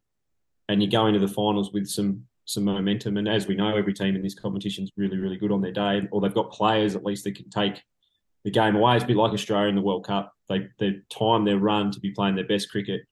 and 0.68 0.82
you 0.82 0.88
go 0.88 1.06
into 1.06 1.20
the 1.20 1.28
finals 1.28 1.72
with 1.72 1.86
some 1.86 2.24
some 2.44 2.64
momentum. 2.64 3.16
And 3.16 3.28
as 3.28 3.46
we 3.46 3.54
know, 3.54 3.76
every 3.76 3.94
team 3.94 4.16
in 4.16 4.22
this 4.22 4.34
competition 4.34 4.84
is 4.84 4.92
really, 4.96 5.16
really 5.18 5.36
good 5.36 5.52
on 5.52 5.62
their 5.62 5.72
day, 5.72 6.06
or 6.10 6.20
they've 6.20 6.34
got 6.34 6.52
players 6.52 6.96
at 6.96 7.04
least 7.04 7.24
that 7.24 7.36
can 7.36 7.48
take 7.50 7.82
the 8.44 8.50
game 8.50 8.76
away. 8.76 8.96
It's 8.96 9.04
a 9.04 9.06
bit 9.06 9.16
like 9.16 9.32
Australia 9.32 9.68
in 9.68 9.76
the 9.76 9.82
World 9.82 10.06
Cup. 10.06 10.32
They 10.48 10.68
they 10.78 11.00
time 11.10 11.44
their 11.44 11.58
run 11.58 11.90
to 11.92 12.00
be 12.00 12.10
playing 12.10 12.36
their 12.36 12.46
best 12.46 12.70
cricket 12.70 13.02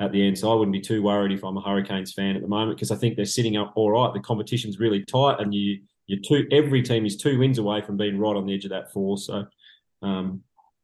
at 0.00 0.12
the 0.12 0.26
end. 0.26 0.36
So 0.36 0.50
I 0.50 0.54
wouldn't 0.54 0.72
be 0.72 0.80
too 0.80 1.02
worried 1.02 1.32
if 1.32 1.44
I'm 1.44 1.56
a 1.56 1.60
Hurricanes 1.60 2.12
fan 2.12 2.36
at 2.36 2.42
the 2.42 2.48
moment 2.48 2.76
because 2.76 2.90
I 2.90 2.96
think 2.96 3.16
they're 3.16 3.24
sitting 3.24 3.56
up 3.56 3.72
all 3.76 3.90
right. 3.90 4.12
The 4.12 4.20
competition's 4.20 4.80
really 4.80 5.04
tight, 5.04 5.40
and 5.40 5.54
you 5.54 5.80
you 6.06 6.20
two 6.20 6.46
every 6.50 6.82
team 6.82 7.06
is 7.06 7.16
two 7.16 7.38
wins 7.38 7.58
away 7.58 7.80
from 7.82 7.96
being 7.96 8.18
right 8.18 8.36
on 8.36 8.46
the 8.46 8.54
edge 8.54 8.64
of 8.64 8.70
that 8.70 8.92
four. 8.92 9.16
So 9.18 9.46
um, 10.02 10.42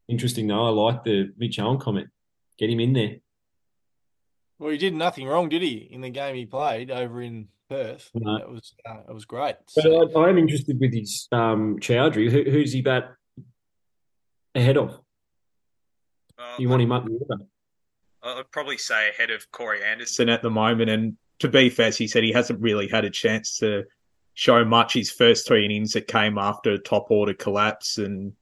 interesting 0.08 0.46
though. 0.46 0.66
I 0.66 0.70
like 0.70 1.04
the 1.04 1.32
Mitch 1.36 1.58
Owen 1.58 1.78
comment. 1.78 2.08
Get 2.58 2.70
him 2.70 2.80
in 2.80 2.92
there. 2.92 3.16
Well, 4.58 4.70
he 4.70 4.78
did 4.78 4.94
nothing 4.94 5.26
wrong, 5.26 5.48
did 5.48 5.62
he, 5.62 5.88
in 5.90 6.00
the 6.00 6.10
game 6.10 6.34
he 6.34 6.44
played 6.44 6.90
over 6.90 7.22
in 7.22 7.48
Perth? 7.70 8.10
No. 8.14 8.36
It 8.36 8.50
was 8.50 8.74
uh, 8.88 9.02
it 9.08 9.14
was 9.14 9.24
great. 9.24 9.54
But 9.76 9.82
so. 9.82 10.10
I, 10.16 10.26
I, 10.26 10.28
am 10.30 10.38
interested 10.38 10.80
with 10.80 10.92
his 10.92 11.28
um, 11.30 11.78
Chaudhary. 11.78 12.30
Who, 12.30 12.50
who's 12.50 12.72
he 12.72 12.82
bat 12.82 13.14
ahead 14.54 14.76
of? 14.76 14.98
Uh, 16.36 16.56
you 16.58 16.68
want 16.68 16.82
him 16.82 16.92
up 16.92 17.04
the 17.04 17.12
order? 17.12 17.44
I'd 18.22 18.50
probably 18.50 18.78
say 18.78 19.10
ahead 19.10 19.30
of 19.30 19.50
Corey 19.52 19.82
Anderson 19.82 20.28
at 20.28 20.42
the 20.42 20.50
moment. 20.50 20.90
And 20.90 21.16
to 21.38 21.48
be 21.48 21.70
fair, 21.70 21.90
he 21.90 22.08
said 22.08 22.24
he 22.24 22.32
hasn't 22.32 22.60
really 22.60 22.88
had 22.88 23.04
a 23.04 23.10
chance 23.10 23.58
to 23.58 23.84
show 24.34 24.64
much 24.64 24.94
his 24.94 25.10
first 25.10 25.46
three 25.46 25.64
innings 25.64 25.92
that 25.92 26.08
came 26.08 26.38
after 26.38 26.78
top 26.78 27.10
order 27.10 27.34
collapse. 27.34 27.98
And 27.98 28.32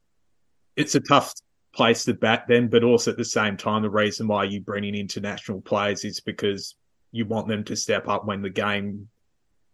it's 0.76 0.95
a 0.95 1.00
tough 1.00 1.33
place 1.76 2.04
to 2.04 2.14
bat 2.14 2.47
then, 2.49 2.68
but 2.68 2.83
also 2.83 3.11
at 3.11 3.18
the 3.18 3.25
same 3.25 3.56
time, 3.56 3.83
the 3.83 3.90
reason 3.90 4.26
why 4.26 4.45
you 4.45 4.61
bring 4.61 4.85
in 4.85 4.95
international 4.95 5.61
players 5.61 6.04
is 6.04 6.21
because 6.21 6.75
you 7.12 7.26
want 7.26 7.49
them 7.49 7.64
to 7.64 7.76
step 7.76 8.09
up 8.09 8.26
when 8.26 8.40
the 8.40 8.50
game 8.50 9.09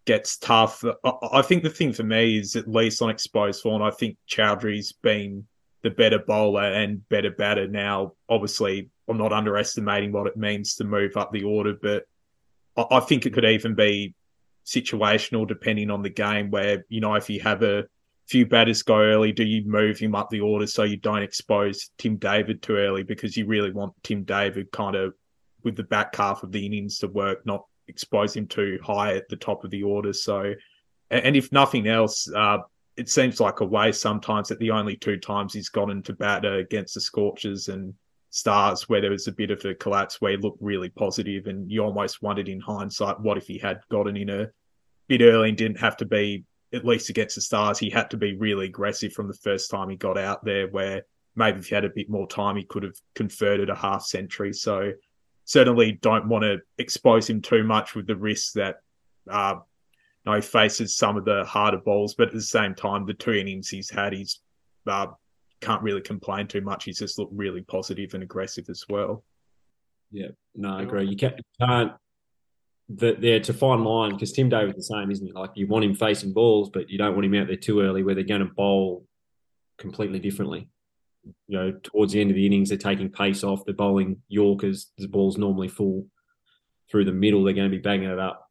gets 0.04 0.37
tough. 0.37 0.85
I 1.32 1.42
think 1.42 1.62
the 1.62 1.71
thing 1.71 1.92
for 1.92 2.02
me 2.02 2.38
is 2.38 2.56
at 2.56 2.68
least 2.68 3.00
on 3.00 3.11
exposed 3.11 3.62
form, 3.62 3.82
I 3.82 3.92
think 3.92 4.16
Chaudhary's 4.28 4.92
been 4.92 5.47
the 5.82 5.90
better 5.90 6.18
bowler 6.18 6.73
and 6.73 7.09
better 7.09 7.30
batter 7.30 7.68
now. 7.68 8.14
Obviously, 8.28 8.90
I'm 9.09 9.18
not 9.18 9.32
underestimating 9.32 10.12
what 10.12 10.26
it 10.26 10.37
means 10.37 10.75
to 10.76 10.85
move 10.85 11.16
up 11.16 11.32
the 11.32 11.44
order, 11.44 11.75
but 11.80 12.04
I, 12.76 12.97
I 12.97 13.00
think 13.00 13.26
it 13.26 13.32
could 13.32 13.44
even 13.44 13.75
be 13.76 14.14
situational 14.66 15.47
depending 15.47 15.90
on 15.90 16.02
the 16.02 16.11
game 16.11 16.50
where, 16.50 16.85
you 16.88 17.00
know, 17.00 17.14
if 17.14 17.30
you 17.30 17.40
have 17.40 17.62
a 17.62 17.85
few 18.33 18.47
batters 18.47 18.83
go 18.83 18.99
early, 18.99 19.31
do 19.31 19.45
you 19.45 19.62
move 19.67 19.99
him 19.99 20.15
up 20.15 20.31
the 20.31 20.41
order 20.41 20.67
so 20.67 20.85
you 20.85 20.97
don't 20.97 21.23
expose 21.23 21.91
Tim 21.99 22.17
David 22.17 22.62
too 22.62 22.77
early 22.77 23.03
because 23.03 23.37
you 23.37 23.45
really 23.45 23.71
want 23.71 23.93
Tim 24.03 24.25
David 24.25 24.73
kind 24.73 24.97
of 24.97 25.12
with 25.65 25.77
the 25.77 25.83
back 25.83 26.17
half 26.17 26.43
of 26.43 26.51
the 26.51 26.65
innings 26.65 26.99
to 27.01 27.09
work, 27.09 27.45
not 27.45 27.67
expose 27.89 28.35
him 28.35 28.47
too 28.47 28.79
high 28.83 29.15
at 29.17 29.29
the 29.29 29.37
top 29.37 29.65
of 29.65 29.71
the 29.71 29.83
order. 29.83 30.15
So, 30.15 30.55
and 31.11 31.37
if 31.37 31.53
nothing 31.53 31.87
else, 31.87 32.27
uh, 32.35 32.61
it 32.97 33.11
seems 33.11 33.39
like 33.39 33.61
a 33.61 33.67
waste 33.67 34.01
sometimes 34.01 34.49
that 34.49 34.59
the 34.61 34.71
only 34.71 34.97
two 34.97 35.19
times 35.19 35.53
he's 35.53 35.69
gotten 35.69 36.03
to 36.05 36.15
bat 36.15 36.47
against 36.47 36.95
the 36.95 37.03
Scorchers 37.03 37.69
and 37.69 37.93
Stars, 38.31 38.89
where 38.89 39.03
there 39.03 39.11
was 39.11 39.29
a 39.29 39.33
bit 39.33 39.51
of 39.51 39.62
a 39.67 39.75
collapse 39.75 40.23
where 40.23 40.31
he 40.31 40.39
looked 40.39 40.62
really 40.62 40.89
positive, 40.89 41.49
and 41.49 41.71
you 41.71 41.85
almost 41.85 42.23
wondered 42.23 42.49
in 42.49 42.61
hindsight, 42.61 43.21
what 43.21 43.37
if 43.37 43.47
he 43.47 43.59
had 43.59 43.81
gotten 43.91 44.17
in 44.17 44.31
a 44.31 44.49
bit 45.07 45.21
early 45.21 45.51
and 45.51 45.59
didn't 45.59 45.81
have 45.81 45.99
to 45.99 46.07
be 46.07 46.45
at 46.73 46.85
least 46.85 47.11
against 47.11 47.35
the 47.35 47.41
Stars? 47.41 47.79
He 47.79 47.91
had 47.91 48.11
to 48.11 48.17
be 48.17 48.37
really 48.37 48.67
aggressive 48.67 49.12
from 49.12 49.29
the 49.29 49.35
first 49.35 49.71
time 49.71 49.91
he 49.91 49.97
got 49.97 50.19
out 50.19 50.45
there, 50.45 50.69
where 50.69 51.02
maybe 51.37 51.59
if 51.59 51.67
he 51.67 51.75
had 51.75 51.85
a 51.85 51.91
bit 51.91 52.11
more 52.11 52.26
time, 52.26 52.57
he 52.57 52.64
could 52.64 52.83
have 52.83 52.97
converted 53.14 53.71
a 53.71 53.75
half 53.75 54.05
century. 54.05 54.52
So 54.52 54.93
certainly 55.45 55.93
don't 55.93 56.29
want 56.29 56.45
to 56.45 56.59
expose 56.79 57.29
him 57.29 57.41
too 57.41 57.64
much 57.64 57.95
with 57.95 58.07
the 58.07 58.17
risk 58.17 58.55
that 58.55 58.76
uh, 59.31 59.57
you 60.25 60.31
know, 60.31 60.37
he 60.37 60.43
faces 60.43 60.97
some 60.97 61.17
of 61.17 61.25
the 61.25 61.45
harder 61.45 61.79
balls, 61.79 62.14
but 62.14 62.29
at 62.29 62.35
the 62.35 62.41
same 62.41 62.75
time, 62.75 63.07
the 63.07 63.14
two 63.14 63.33
innings 63.33 63.69
he's 63.69 63.91
had, 63.91 64.12
he's 64.12 64.41
uh, 64.87 65.07
can't 65.61 65.83
really 65.83 66.00
complain 66.00 66.47
too 66.47 66.61
much. 66.61 66.85
He's 66.85 66.99
just 66.99 67.19
looked 67.19 67.33
really 67.35 67.62
positive 67.62 68.14
and 68.14 68.23
aggressive 68.23 68.67
as 68.69 68.85
well. 68.88 69.25
Yeah, 70.11 70.29
no, 70.55 70.76
I 70.76 70.83
agree. 70.83 71.07
You 71.07 71.17
can't, 71.17 71.37
you 71.37 71.67
can't 71.67 71.93
the, 72.97 73.17
there 73.19 73.41
to 73.41 73.53
find 73.53 73.85
line 73.85 74.13
because 74.13 74.33
Tim 74.33 74.49
David's 74.49 74.77
the 74.77 74.83
same, 74.83 75.11
isn't 75.11 75.27
he? 75.27 75.33
Like 75.33 75.51
you 75.55 75.67
want 75.67 75.85
him 75.85 75.95
facing 75.95 76.33
balls, 76.33 76.71
but 76.71 76.91
you 76.91 76.99
don't 76.99 77.15
want 77.15 77.25
him 77.25 77.35
out 77.35 77.47
there 77.47 77.57
too 77.57 77.81
early 77.81 78.03
where 78.03 78.15
they're 78.15 78.25
going 78.25 78.47
to 78.47 78.53
bowl 78.53 79.07
completely 79.79 80.19
differently. 80.19 80.69
You 81.47 81.59
know, 81.59 81.73
towards 81.83 82.13
the 82.13 82.21
end 82.21 82.31
of 82.31 82.37
the 82.37 82.47
innings, 82.47 82.69
they're 82.69 82.79
taking 82.79 83.11
pace 83.11 83.45
off. 83.45 83.65
They're 83.65 83.75
bowling 83.75 84.23
Yorkers. 84.29 84.91
The 84.99 85.07
ball's 85.07 85.39
normally 85.39 85.69
full 85.69 86.07
through 86.91 87.05
the 87.05 87.13
middle. 87.13 87.45
They're 87.45 87.55
going 87.55 87.71
to 87.71 87.77
be 87.77 87.83
banging 87.83 88.11
it 88.11 88.19
up 88.19 88.51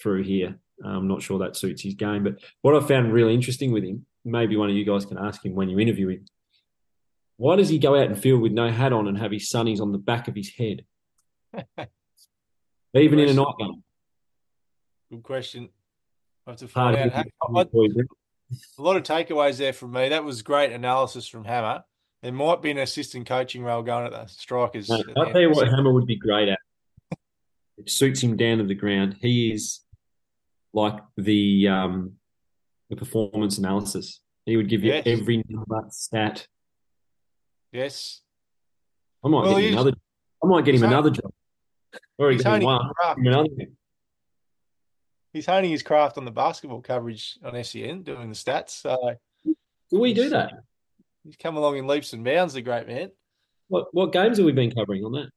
through 0.00 0.24
here. 0.24 0.58
I'm 0.84 1.06
not 1.06 1.22
sure 1.22 1.38
that 1.38 1.56
suits 1.56 1.82
his 1.82 1.94
game. 1.94 2.24
But 2.24 2.38
what 2.62 2.74
I 2.74 2.86
found 2.86 3.12
really 3.12 3.34
interesting 3.34 3.70
with 3.70 3.84
him, 3.84 4.06
maybe 4.24 4.56
one 4.56 4.70
of 4.70 4.76
you 4.76 4.84
guys 4.84 5.06
can 5.06 5.18
ask 5.18 5.44
him 5.44 5.54
when 5.54 5.68
you 5.68 5.78
interview 5.78 6.08
him. 6.08 6.24
Why 7.36 7.56
does 7.56 7.68
he 7.68 7.78
go 7.78 7.94
out 7.94 8.08
and 8.08 8.18
field 8.20 8.42
with 8.42 8.52
no 8.52 8.70
hat 8.70 8.92
on 8.92 9.06
and 9.06 9.18
have 9.18 9.30
his 9.30 9.50
sunnies 9.50 9.80
on 9.80 9.92
the 9.92 9.98
back 9.98 10.26
of 10.26 10.34
his 10.34 10.50
head? 10.50 10.84
Even 12.94 13.18
in 13.18 13.28
a 13.28 13.34
night 13.34 13.54
game. 13.58 13.82
Good 15.10 15.22
question. 15.22 15.68
I 16.46 16.50
have 16.50 16.58
to 16.60 16.68
find 16.68 16.96
out. 16.96 17.26
a 17.26 18.82
lot 18.82 18.96
of 18.96 19.02
takeaways 19.02 19.58
there 19.58 19.72
from 19.72 19.92
me. 19.92 20.10
That 20.10 20.24
was 20.24 20.42
great 20.42 20.72
analysis 20.72 21.26
from 21.26 21.44
Hammer. 21.44 21.84
There 22.22 22.32
might 22.32 22.62
be 22.62 22.70
an 22.70 22.78
assistant 22.78 23.26
coaching 23.26 23.62
role 23.62 23.82
going 23.82 24.06
at 24.06 24.12
the 24.12 24.26
strikers. 24.26 24.90
I'll 24.90 25.30
tell 25.30 25.40
you 25.40 25.50
what 25.50 25.68
Hammer 25.68 25.92
would 25.92 26.06
be 26.06 26.16
great 26.16 26.48
at. 26.48 26.58
It 27.76 27.90
suits 27.90 28.22
him 28.22 28.36
down 28.36 28.58
to 28.58 28.64
the 28.64 28.74
ground. 28.74 29.16
He 29.20 29.52
is 29.52 29.80
like 30.72 31.00
the 31.16 31.68
um, 31.68 32.12
the 32.88 32.96
performance 32.96 33.58
analysis. 33.58 34.20
He 34.46 34.56
would 34.56 34.68
give 34.68 34.84
you 34.84 34.92
yes. 34.92 35.04
every 35.06 35.42
number 35.48 35.84
stat. 35.90 36.46
Yes. 37.72 38.20
I 39.24 39.28
might 39.28 39.42
well, 39.42 39.56
get 39.56 39.64
him 39.64 39.72
another. 39.72 39.92
I 40.42 40.46
might 40.46 40.64
get 40.64 40.74
him 40.74 40.84
another 40.84 41.10
job. 41.10 41.32
Or 42.18 42.30
he's 42.30 42.44
honing, 42.44 42.66
one, 42.66 42.90
he's 45.32 45.46
honing 45.46 45.70
his 45.70 45.82
craft 45.82 46.16
on 46.16 46.24
the 46.24 46.30
basketball 46.30 46.80
coverage 46.80 47.38
on 47.44 47.62
SEN, 47.62 48.02
doing 48.02 48.28
the 48.28 48.34
stats. 48.34 48.70
So 48.70 49.16
do 49.90 50.00
we 50.00 50.14
do 50.14 50.30
that? 50.30 50.52
He's 51.24 51.36
come 51.36 51.56
along 51.56 51.76
in 51.76 51.86
leaps 51.86 52.12
and 52.12 52.24
bounds, 52.24 52.54
the 52.54 52.62
great 52.62 52.86
man. 52.86 53.10
What 53.68 53.88
what 53.92 54.12
games 54.12 54.38
have 54.38 54.46
we 54.46 54.52
been 54.52 54.70
covering 54.70 55.04
on 55.04 55.12
that? 55.12 55.30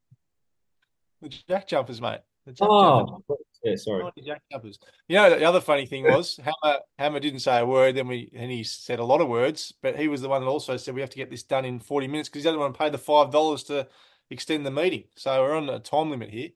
The 1.21 1.29
jack 1.29 1.67
jumpers, 1.67 2.01
mate. 2.01 2.19
The 2.45 2.53
jack 2.53 2.67
oh, 2.69 3.05
jumpers. 3.05 3.45
yeah, 3.63 3.75
sorry. 3.75 4.03
Jack 4.25 4.41
jumpers. 4.51 4.79
You 5.07 5.15
know, 5.15 5.29
the 5.29 5.45
other 5.45 5.61
funny 5.61 5.85
thing 5.85 6.03
was 6.03 6.39
Hammer 6.63 6.79
Hammer 6.99 7.19
didn't 7.19 7.39
say 7.39 7.59
a 7.59 7.65
word. 7.65 7.95
Then 7.95 8.07
we 8.07 8.29
and 8.35 8.51
he 8.51 8.63
said 8.63 8.99
a 8.99 9.03
lot 9.03 9.21
of 9.21 9.27
words, 9.27 9.73
but 9.81 9.97
he 9.97 10.07
was 10.07 10.21
the 10.21 10.29
one 10.29 10.41
that 10.41 10.47
also 10.47 10.77
said 10.77 10.93
we 10.93 11.01
have 11.01 11.09
to 11.09 11.17
get 11.17 11.29
this 11.29 11.43
done 11.43 11.65
in 11.65 11.79
forty 11.79 12.07
minutes 12.07 12.29
because 12.29 12.43
he 12.43 12.47
doesn't 12.47 12.59
want 12.59 12.73
to 12.73 12.77
pay 12.77 12.89
the 12.89 12.97
five 12.97 13.31
dollars 13.31 13.63
to 13.65 13.87
extend 14.29 14.65
the 14.65 14.72
meeting. 14.72 15.05
So 15.15 15.41
we're 15.41 15.57
on 15.57 15.69
a 15.69 15.79
time 15.79 16.10
limit 16.10 16.29
here. 16.29 16.50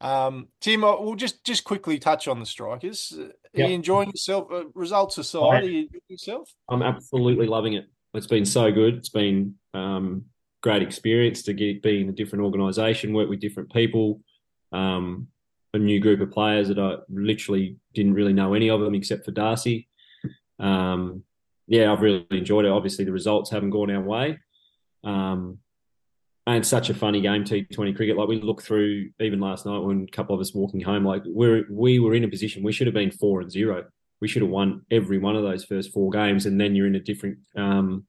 Um, 0.00 0.48
Tim, 0.60 0.82
we'll 0.82 1.14
just 1.14 1.44
just 1.44 1.64
quickly 1.64 1.98
touch 1.98 2.28
on 2.28 2.38
the 2.38 2.46
strikers. 2.46 3.14
Are 3.18 3.32
yep. 3.54 3.68
you 3.68 3.74
enjoying 3.74 4.10
yourself? 4.10 4.50
Uh, 4.52 4.64
results 4.74 5.16
aside, 5.18 5.64
are 5.64 5.66
you 5.66 5.84
enjoying 5.84 6.02
yourself? 6.08 6.54
I'm 6.68 6.82
absolutely 6.82 7.46
loving 7.46 7.74
it. 7.74 7.86
It's 8.14 8.26
been 8.26 8.44
so 8.44 8.70
good. 8.70 8.96
It's 8.96 9.08
been 9.08 9.54
um, 9.74 10.26
great 10.62 10.82
experience 10.82 11.42
to 11.44 11.54
get 11.54 11.82
be 11.82 12.02
in 12.02 12.08
a 12.08 12.12
different 12.12 12.44
organisation, 12.44 13.14
work 13.14 13.28
with 13.28 13.40
different 13.40 13.72
people, 13.72 14.20
um, 14.72 15.28
a 15.72 15.78
new 15.78 16.00
group 16.00 16.20
of 16.20 16.30
players 16.30 16.68
that 16.68 16.78
I 16.78 16.96
literally 17.08 17.76
didn't 17.94 18.14
really 18.14 18.32
know 18.32 18.54
any 18.54 18.68
of 18.68 18.80
them 18.80 18.94
except 18.94 19.24
for 19.24 19.30
Darcy. 19.30 19.88
Um, 20.58 21.22
yeah, 21.66 21.92
I've 21.92 22.00
really 22.00 22.26
enjoyed 22.30 22.64
it. 22.64 22.70
Obviously, 22.70 23.04
the 23.04 23.12
results 23.12 23.50
haven't 23.50 23.70
gone 23.70 23.90
our 23.90 24.02
way. 24.02 24.38
Um, 25.04 25.58
and 26.46 26.64
such 26.64 26.90
a 26.90 26.94
funny 26.94 27.20
game, 27.20 27.44
T20 27.44 27.96
cricket. 27.96 28.16
Like 28.16 28.28
we 28.28 28.40
look 28.40 28.62
through 28.62 29.10
even 29.20 29.40
last 29.40 29.66
night 29.66 29.78
when 29.78 30.06
a 30.08 30.16
couple 30.16 30.34
of 30.34 30.40
us 30.40 30.54
walking 30.54 30.80
home, 30.80 31.04
like 31.04 31.22
we're 31.26 31.64
we 31.70 31.98
were 31.98 32.14
in 32.14 32.24
a 32.24 32.28
position 32.28 32.62
we 32.62 32.72
should 32.72 32.86
have 32.86 32.94
been 32.94 33.10
four 33.10 33.40
and 33.40 33.50
zero. 33.50 33.84
We 34.20 34.28
should 34.28 34.42
have 34.42 34.50
won 34.50 34.82
every 34.90 35.18
one 35.18 35.36
of 35.36 35.42
those 35.42 35.64
first 35.64 35.92
four 35.92 36.10
games, 36.10 36.46
and 36.46 36.60
then 36.60 36.74
you're 36.74 36.86
in 36.86 36.94
a 36.94 37.00
different 37.00 37.38
um, 37.56 38.06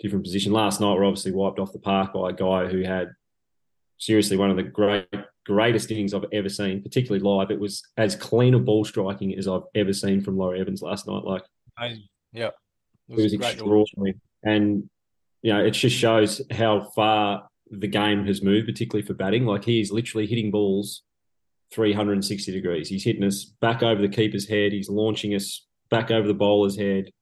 different 0.00 0.24
position. 0.24 0.52
Last 0.52 0.80
night 0.80 0.94
we're 0.94 1.04
obviously 1.04 1.32
wiped 1.32 1.60
off 1.60 1.72
the 1.72 1.78
park 1.78 2.12
by 2.12 2.30
a 2.30 2.32
guy 2.32 2.66
who 2.66 2.82
had 2.82 3.12
seriously 3.98 4.36
one 4.36 4.50
of 4.50 4.56
the 4.56 4.64
great 4.64 5.06
greatest 5.46 5.90
innings 5.90 6.12
I've 6.12 6.26
ever 6.32 6.48
seen, 6.48 6.82
particularly 6.82 7.22
live. 7.22 7.50
It 7.50 7.60
was 7.60 7.82
as 7.96 8.16
clean 8.16 8.54
a 8.54 8.58
ball 8.58 8.84
striking 8.84 9.34
as 9.36 9.46
I've 9.46 9.62
ever 9.76 9.92
seen 9.92 10.20
from 10.20 10.36
Laurie 10.36 10.60
Evans 10.60 10.82
last 10.82 11.06
night. 11.06 11.24
Like, 11.24 11.42
yeah, 12.32 12.50
it 13.08 13.14
was, 13.14 13.20
it 13.20 13.22
was 13.22 13.32
extraordinary, 13.34 14.16
and 14.42 14.90
you 15.42 15.52
know, 15.52 15.64
it 15.64 15.70
just 15.70 15.96
shows 15.96 16.42
how 16.50 16.90
far 16.96 17.48
the 17.70 17.88
game 17.88 18.26
has 18.26 18.42
moved, 18.42 18.66
particularly 18.66 19.06
for 19.06 19.14
batting. 19.14 19.44
Like 19.44 19.64
he's 19.64 19.92
literally 19.92 20.26
hitting 20.26 20.50
balls 20.50 21.02
360 21.72 22.52
degrees. 22.52 22.88
He's 22.88 23.04
hitting 23.04 23.24
us 23.24 23.44
back 23.44 23.82
over 23.82 24.00
the 24.00 24.08
keeper's 24.08 24.48
head. 24.48 24.72
He's 24.72 24.88
launching 24.88 25.34
us 25.34 25.66
back 25.90 26.10
over 26.10 26.26
the 26.26 26.34
bowler's 26.34 26.76
head. 26.76 27.12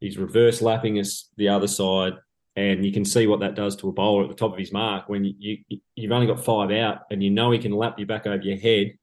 He's 0.00 0.18
reverse 0.18 0.62
lapping 0.62 0.98
us 0.98 1.28
the 1.36 1.48
other 1.48 1.66
side. 1.66 2.14
And 2.56 2.84
you 2.84 2.92
can 2.92 3.04
see 3.04 3.26
what 3.26 3.40
that 3.40 3.56
does 3.56 3.74
to 3.76 3.88
a 3.88 3.92
bowler 3.92 4.24
at 4.24 4.28
the 4.28 4.36
top 4.36 4.52
of 4.52 4.58
his 4.58 4.72
mark 4.72 5.08
when 5.08 5.24
you, 5.24 5.58
you 5.68 6.08
have 6.08 6.12
only 6.12 6.28
got 6.28 6.44
five 6.44 6.70
out 6.70 7.00
and 7.10 7.22
you 7.22 7.30
know 7.30 7.50
he 7.50 7.58
can 7.58 7.72
lap 7.72 7.98
you 7.98 8.06
back 8.06 8.26
over 8.26 8.42
your 8.42 8.58
head. 8.58 8.96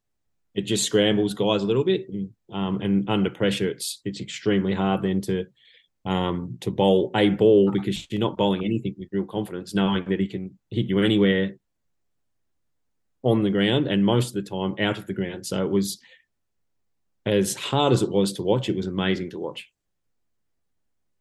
It 0.54 0.62
just 0.62 0.86
scrambles 0.86 1.34
guys 1.34 1.62
a 1.62 1.66
little 1.66 1.86
bit, 1.86 2.08
um, 2.52 2.82
and 2.82 3.10
under 3.10 3.30
pressure, 3.30 3.70
it's 3.70 4.02
it's 4.04 4.20
extremely 4.20 4.74
hard 4.74 5.02
then 5.02 5.22
to 5.22 5.46
um, 6.06 6.58
to 6.62 6.72
bowl 6.72 7.12
a 7.16 7.30
ball 7.30 7.72
because 7.72 8.08
you're 8.12 8.20
not 8.20 8.38
bowling 8.38 8.66
anything 8.66 8.96
with 8.98 9.10
real 9.12 9.26
confidence, 9.26 9.74
knowing 9.74 10.06
that 10.10 10.20
he 10.20 10.28
can 10.28 10.58
hit 10.70 10.88
you 10.88 11.00
anywhere 11.00 11.56
on 13.24 13.44
the 13.44 13.52
ground 13.52 13.88
and 13.88 14.04
most 14.04 14.30
of 14.30 14.34
the 14.34 14.50
time 14.50 14.76
out 14.80 14.98
of 14.98 15.06
the 15.06 15.14
ground. 15.14 15.46
So 15.46 15.64
it 15.64 15.70
was 15.70 16.00
as 17.26 17.54
hard 17.56 17.94
as 17.94 18.02
it 18.02 18.10
was 18.10 18.34
to 18.34 18.42
watch, 18.42 18.68
it 18.68 18.76
was 18.76 18.88
amazing 18.88 19.30
to 19.32 19.40
watch. 19.40 19.68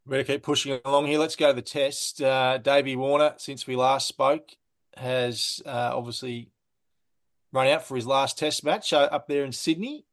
We're 0.07 0.17
going 0.17 0.25
to 0.25 0.33
keep 0.33 0.43
pushing 0.43 0.81
along 0.85 1.07
here. 1.07 1.19
Let's 1.19 1.37
go 1.37 1.49
to 1.49 1.53
the 1.53 1.63
test. 1.63 2.23
Uh, 2.23 2.57
Davey 2.59 2.97
Warner, 2.97 3.35
since 3.37 3.67
we 3.67 3.77
last 3.77 4.09
spoke, 4.09 4.49
has 4.97 5.63
uh, 5.67 5.93
obviously 5.95 6.51
run 7.53 7.67
out 7.67 7.87
for 7.87 7.97
his 7.97 8.07
last 8.07 8.39
test 8.39 8.65
match 8.65 8.93
uh, 8.93 9.09
up 9.13 9.29
there 9.29 9.45
in 9.45 9.53
Sydney 9.53 10.07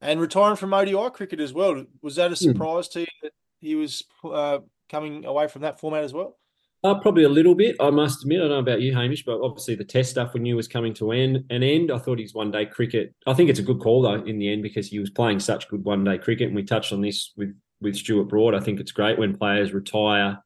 and 0.00 0.20
retiring 0.20 0.56
from 0.56 0.74
ODI 0.74 1.10
cricket 1.12 1.40
as 1.40 1.52
well. 1.52 1.84
Was 2.02 2.16
that 2.16 2.32
a 2.32 2.34
hmm. 2.34 2.34
surprise 2.34 2.88
mm. 2.88 2.92
to 2.92 3.00
you 3.00 3.06
that 3.22 3.32
he 3.60 3.74
was 3.74 4.04
uh, 4.24 4.58
coming 4.88 5.24
away 5.24 5.48
from 5.48 5.62
that 5.62 5.80
format 5.80 6.04
as 6.04 6.12
well? 6.12 6.36
Uh, 6.84 6.94
probably 7.00 7.24
a 7.24 7.28
little 7.28 7.56
bit, 7.56 7.74
I 7.80 7.90
must 7.90 8.22
admit. 8.22 8.38
I 8.38 8.42
don't 8.42 8.50
know 8.50 8.58
about 8.58 8.80
you, 8.80 8.94
Hamish, 8.94 9.24
but 9.24 9.40
obviously 9.40 9.74
the 9.74 9.84
test 9.84 10.10
stuff 10.10 10.32
we 10.32 10.40
knew 10.40 10.54
was 10.54 10.68
coming 10.68 10.94
to 10.94 11.10
an, 11.10 11.44
an 11.50 11.64
end. 11.64 11.90
I 11.90 11.98
thought 11.98 12.20
his 12.20 12.34
one 12.34 12.52
day 12.52 12.66
cricket. 12.66 13.14
I 13.26 13.34
think 13.34 13.50
it's 13.50 13.58
a 13.58 13.64
good 13.64 13.80
call 13.80 14.02
though 14.02 14.22
in 14.22 14.38
the 14.38 14.52
end 14.52 14.62
because 14.62 14.86
he 14.86 15.00
was 15.00 15.10
playing 15.10 15.40
such 15.40 15.68
good 15.68 15.84
one 15.84 16.04
day 16.04 16.18
cricket, 16.18 16.46
and 16.46 16.54
we 16.56 16.62
touched 16.62 16.92
on 16.92 17.00
this 17.00 17.32
with 17.36 17.56
with 17.80 17.96
Stuart 17.96 18.24
Broad. 18.24 18.54
I 18.54 18.60
think 18.60 18.78
it's 18.78 18.92
great 18.92 19.18
when 19.18 19.36
players 19.36 19.72
retire 19.72 20.38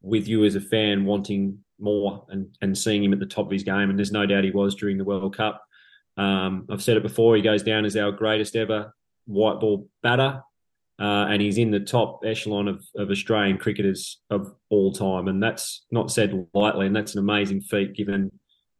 with 0.00 0.28
you 0.28 0.44
as 0.44 0.54
a 0.54 0.60
fan 0.60 1.04
wanting 1.04 1.58
more 1.80 2.24
and 2.28 2.56
and 2.60 2.78
seeing 2.78 3.02
him 3.02 3.12
at 3.12 3.18
the 3.18 3.26
top 3.26 3.46
of 3.46 3.52
his 3.52 3.64
game. 3.64 3.90
And 3.90 3.98
there's 3.98 4.12
no 4.12 4.26
doubt 4.26 4.44
he 4.44 4.52
was 4.52 4.76
during 4.76 4.96
the 4.96 5.04
World 5.04 5.36
Cup. 5.36 5.60
Um, 6.16 6.66
I've 6.70 6.84
said 6.84 6.96
it 6.96 7.02
before. 7.02 7.34
He 7.34 7.42
goes 7.42 7.64
down 7.64 7.84
as 7.84 7.96
our 7.96 8.12
greatest 8.12 8.54
ever 8.54 8.94
white 9.26 9.58
ball 9.58 9.88
batter 10.04 10.42
uh, 11.00 11.26
and 11.28 11.42
he's 11.42 11.58
in 11.58 11.70
the 11.70 11.80
top 11.80 12.20
echelon 12.24 12.68
of, 12.68 12.84
of 12.96 13.10
Australian 13.10 13.58
cricketers 13.58 14.20
of 14.30 14.54
all 14.70 14.92
time, 14.92 15.28
and 15.28 15.42
that's 15.42 15.84
not 15.90 16.10
said 16.10 16.46
lightly, 16.54 16.86
and 16.86 16.94
that's 16.94 17.14
an 17.14 17.20
amazing 17.20 17.60
feat 17.60 17.94
given 17.94 18.30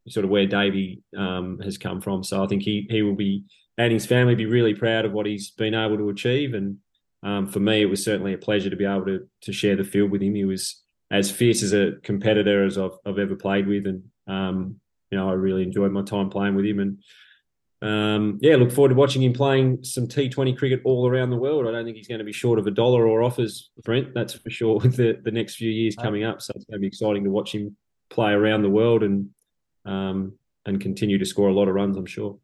sort 0.08 0.24
of 0.24 0.30
where 0.30 0.46
Davey 0.46 1.02
um, 1.16 1.58
has 1.60 1.78
come 1.78 2.00
from. 2.00 2.22
So 2.22 2.44
I 2.44 2.46
think 2.46 2.62
he 2.62 2.86
he 2.90 3.02
will 3.02 3.16
be 3.16 3.44
and 3.78 3.92
his 3.92 4.06
family 4.06 4.34
be 4.34 4.46
really 4.46 4.74
proud 4.74 5.04
of 5.04 5.12
what 5.12 5.26
he's 5.26 5.50
been 5.50 5.74
able 5.74 5.96
to 5.96 6.08
achieve. 6.08 6.54
And 6.54 6.78
um, 7.22 7.46
for 7.46 7.60
me, 7.60 7.82
it 7.82 7.86
was 7.86 8.04
certainly 8.04 8.34
a 8.34 8.38
pleasure 8.38 8.70
to 8.70 8.76
be 8.76 8.84
able 8.84 9.06
to 9.06 9.28
to 9.42 9.52
share 9.52 9.76
the 9.76 9.84
field 9.84 10.10
with 10.10 10.22
him. 10.22 10.34
He 10.34 10.44
was 10.44 10.82
as 11.10 11.30
fierce 11.30 11.62
as 11.62 11.72
a 11.72 11.92
competitor 12.02 12.64
as 12.64 12.78
I've, 12.78 12.96
I've 13.04 13.18
ever 13.18 13.36
played 13.36 13.66
with, 13.66 13.86
and 13.86 14.04
um, 14.26 14.76
you 15.10 15.18
know 15.18 15.28
I 15.28 15.32
really 15.32 15.62
enjoyed 15.62 15.92
my 15.92 16.02
time 16.02 16.30
playing 16.30 16.54
with 16.54 16.64
him 16.64 16.80
and 16.80 16.98
um, 17.84 18.38
yeah, 18.40 18.56
look 18.56 18.72
forward 18.72 18.88
to 18.88 18.94
watching 18.94 19.22
him 19.22 19.34
playing 19.34 19.84
some 19.84 20.08
T20 20.08 20.56
cricket 20.56 20.80
all 20.84 21.06
around 21.06 21.28
the 21.28 21.36
world. 21.36 21.66
I 21.66 21.70
don't 21.70 21.84
think 21.84 21.98
he's 21.98 22.08
going 22.08 22.18
to 22.18 22.24
be 22.24 22.32
short 22.32 22.58
of 22.58 22.66
a 22.66 22.70
dollar 22.70 23.06
or 23.06 23.22
offers, 23.22 23.70
Brent. 23.84 24.14
That's 24.14 24.32
for 24.32 24.48
sure. 24.48 24.78
With 24.82 24.96
the, 24.96 25.20
the 25.22 25.30
next 25.30 25.56
few 25.56 25.70
years 25.70 25.94
coming 25.94 26.24
up, 26.24 26.40
so 26.40 26.54
it's 26.56 26.64
going 26.64 26.78
to 26.78 26.80
be 26.80 26.86
exciting 26.86 27.24
to 27.24 27.30
watch 27.30 27.54
him 27.54 27.76
play 28.08 28.32
around 28.32 28.62
the 28.62 28.70
world 28.70 29.02
and 29.02 29.28
um, 29.84 30.32
and 30.64 30.80
continue 30.80 31.18
to 31.18 31.26
score 31.26 31.50
a 31.50 31.52
lot 31.52 31.68
of 31.68 31.74
runs. 31.74 31.98
I'm 31.98 32.06
sure. 32.06 32.38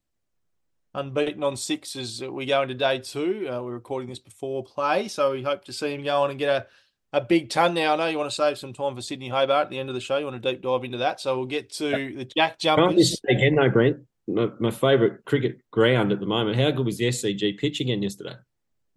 Unbeaten 0.93 1.43
on 1.43 1.57
six 1.57 1.97
as 1.97 2.23
we 2.23 2.45
go 2.45 2.61
into 2.61 2.75
day 2.75 2.99
two. 2.99 3.49
Uh, 3.51 3.63
we're 3.63 3.73
recording 3.73 4.11
this 4.11 4.19
before 4.19 4.63
play, 4.63 5.09
so 5.09 5.33
we 5.33 5.43
hope 5.43 5.65
to 5.65 5.73
see 5.73 5.95
him 5.95 6.05
go 6.05 6.23
on 6.23 6.31
and 6.31 6.39
get 6.39 6.51
a 6.51 6.67
a 7.13 7.21
big 7.23 7.49
ton 7.49 7.73
now. 7.73 7.95
I 7.95 7.97
know 7.97 8.07
you 8.09 8.19
want 8.19 8.31
to 8.31 8.37
save 8.37 8.59
some 8.59 8.75
time 8.75 8.95
for 8.95 9.01
Sydney 9.01 9.31
Hobart 9.31 9.65
at 9.65 9.71
the 9.71 9.79
end 9.79 9.89
of 9.89 9.95
the 9.95 10.01
show. 10.03 10.19
You 10.19 10.27
want 10.27 10.41
to 10.41 10.53
deep 10.53 10.61
dive 10.61 10.85
into 10.85 10.99
that. 10.99 11.19
So 11.19 11.37
we'll 11.37 11.47
get 11.47 11.71
to 11.75 12.15
the 12.15 12.31
Jack 12.37 12.59
Jumpers. 12.59 13.19
Again, 13.27 13.57
though, 13.57 13.71
Brent 13.71 14.01
my, 14.35 14.49
my 14.59 14.71
favourite 14.71 15.25
cricket 15.25 15.59
ground 15.71 16.13
at 16.13 16.21
the 16.21 16.27
moment. 16.27 16.59
How 16.59 16.71
good 16.71 16.87
was 16.87 16.99
the 16.99 17.05
SCG 17.09 17.59
pitch 17.59 17.81
again 17.81 18.03
yesterday? 18.03 18.35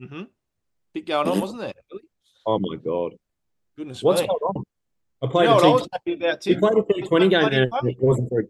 Mm-hmm. 0.02 0.24
Bit 0.94 1.06
going 1.08 1.28
on, 1.28 1.40
wasn't 1.40 1.62
there? 1.62 1.74
Oh 2.46 2.60
my 2.60 2.76
god! 2.78 3.14
Goodness 3.78 4.04
What's 4.04 4.22
me. 4.22 4.28
going 4.28 4.40
on? 4.56 4.64
I 5.22 5.26
You 5.26 5.32
played 5.32 5.46
know 5.46 5.54
a 5.56 5.58
I 5.58 5.62
T- 5.62 5.72
was 5.74 5.82
about 5.84 6.46
we 6.46 6.54
too? 6.54 6.60
played 6.60 6.74
a 6.78 6.94
T 6.94 7.02
Twenty 7.08 7.30
game 7.30 7.50
there. 7.50 7.64
It 7.84 7.98
wasn't 8.00 8.30
very. 8.30 8.48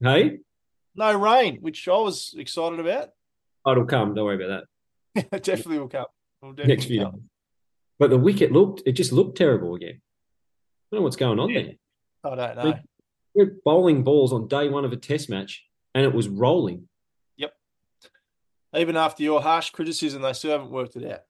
Hey, 0.00 0.38
No 0.94 1.16
rain, 1.18 1.58
which 1.60 1.86
I 1.88 1.92
was 1.96 2.34
excited 2.36 2.80
about. 2.80 3.10
oh, 3.64 3.72
it'll 3.72 3.84
come. 3.86 4.14
Don't 4.14 4.24
worry 4.24 4.42
about 4.44 4.64
that. 5.14 5.28
It 5.32 5.42
definitely 5.42 5.78
will 5.78 5.88
come. 5.88 6.06
Definitely 6.42 6.66
next 6.74 6.84
few 6.86 7.02
come. 7.04 7.22
But 7.98 8.10
the 8.10 8.18
wicket 8.18 8.52
looked. 8.52 8.82
It 8.86 8.92
just 8.92 9.12
looked 9.12 9.38
terrible 9.38 9.74
again. 9.74 10.00
I 10.00 10.96
don't 10.96 11.00
know 11.00 11.04
what's 11.04 11.16
going 11.16 11.38
on 11.38 11.52
there. 11.52 11.72
I 12.24 12.34
don't 12.34 12.56
know. 12.56 12.74
We're 13.34 13.56
bowling 13.64 14.02
balls 14.04 14.32
on 14.32 14.48
day 14.48 14.68
one 14.68 14.84
of 14.84 14.92
a 14.92 14.96
Test 14.96 15.28
match, 15.30 15.64
and 15.98 16.06
it 16.06 16.14
was 16.14 16.28
rolling. 16.28 16.88
Yep. 17.38 17.52
Even 18.76 18.96
after 18.96 19.24
your 19.24 19.42
harsh 19.42 19.70
criticism, 19.70 20.22
they 20.22 20.32
still 20.32 20.52
haven't 20.52 20.70
worked 20.70 20.94
it 20.94 21.10
out. 21.10 21.22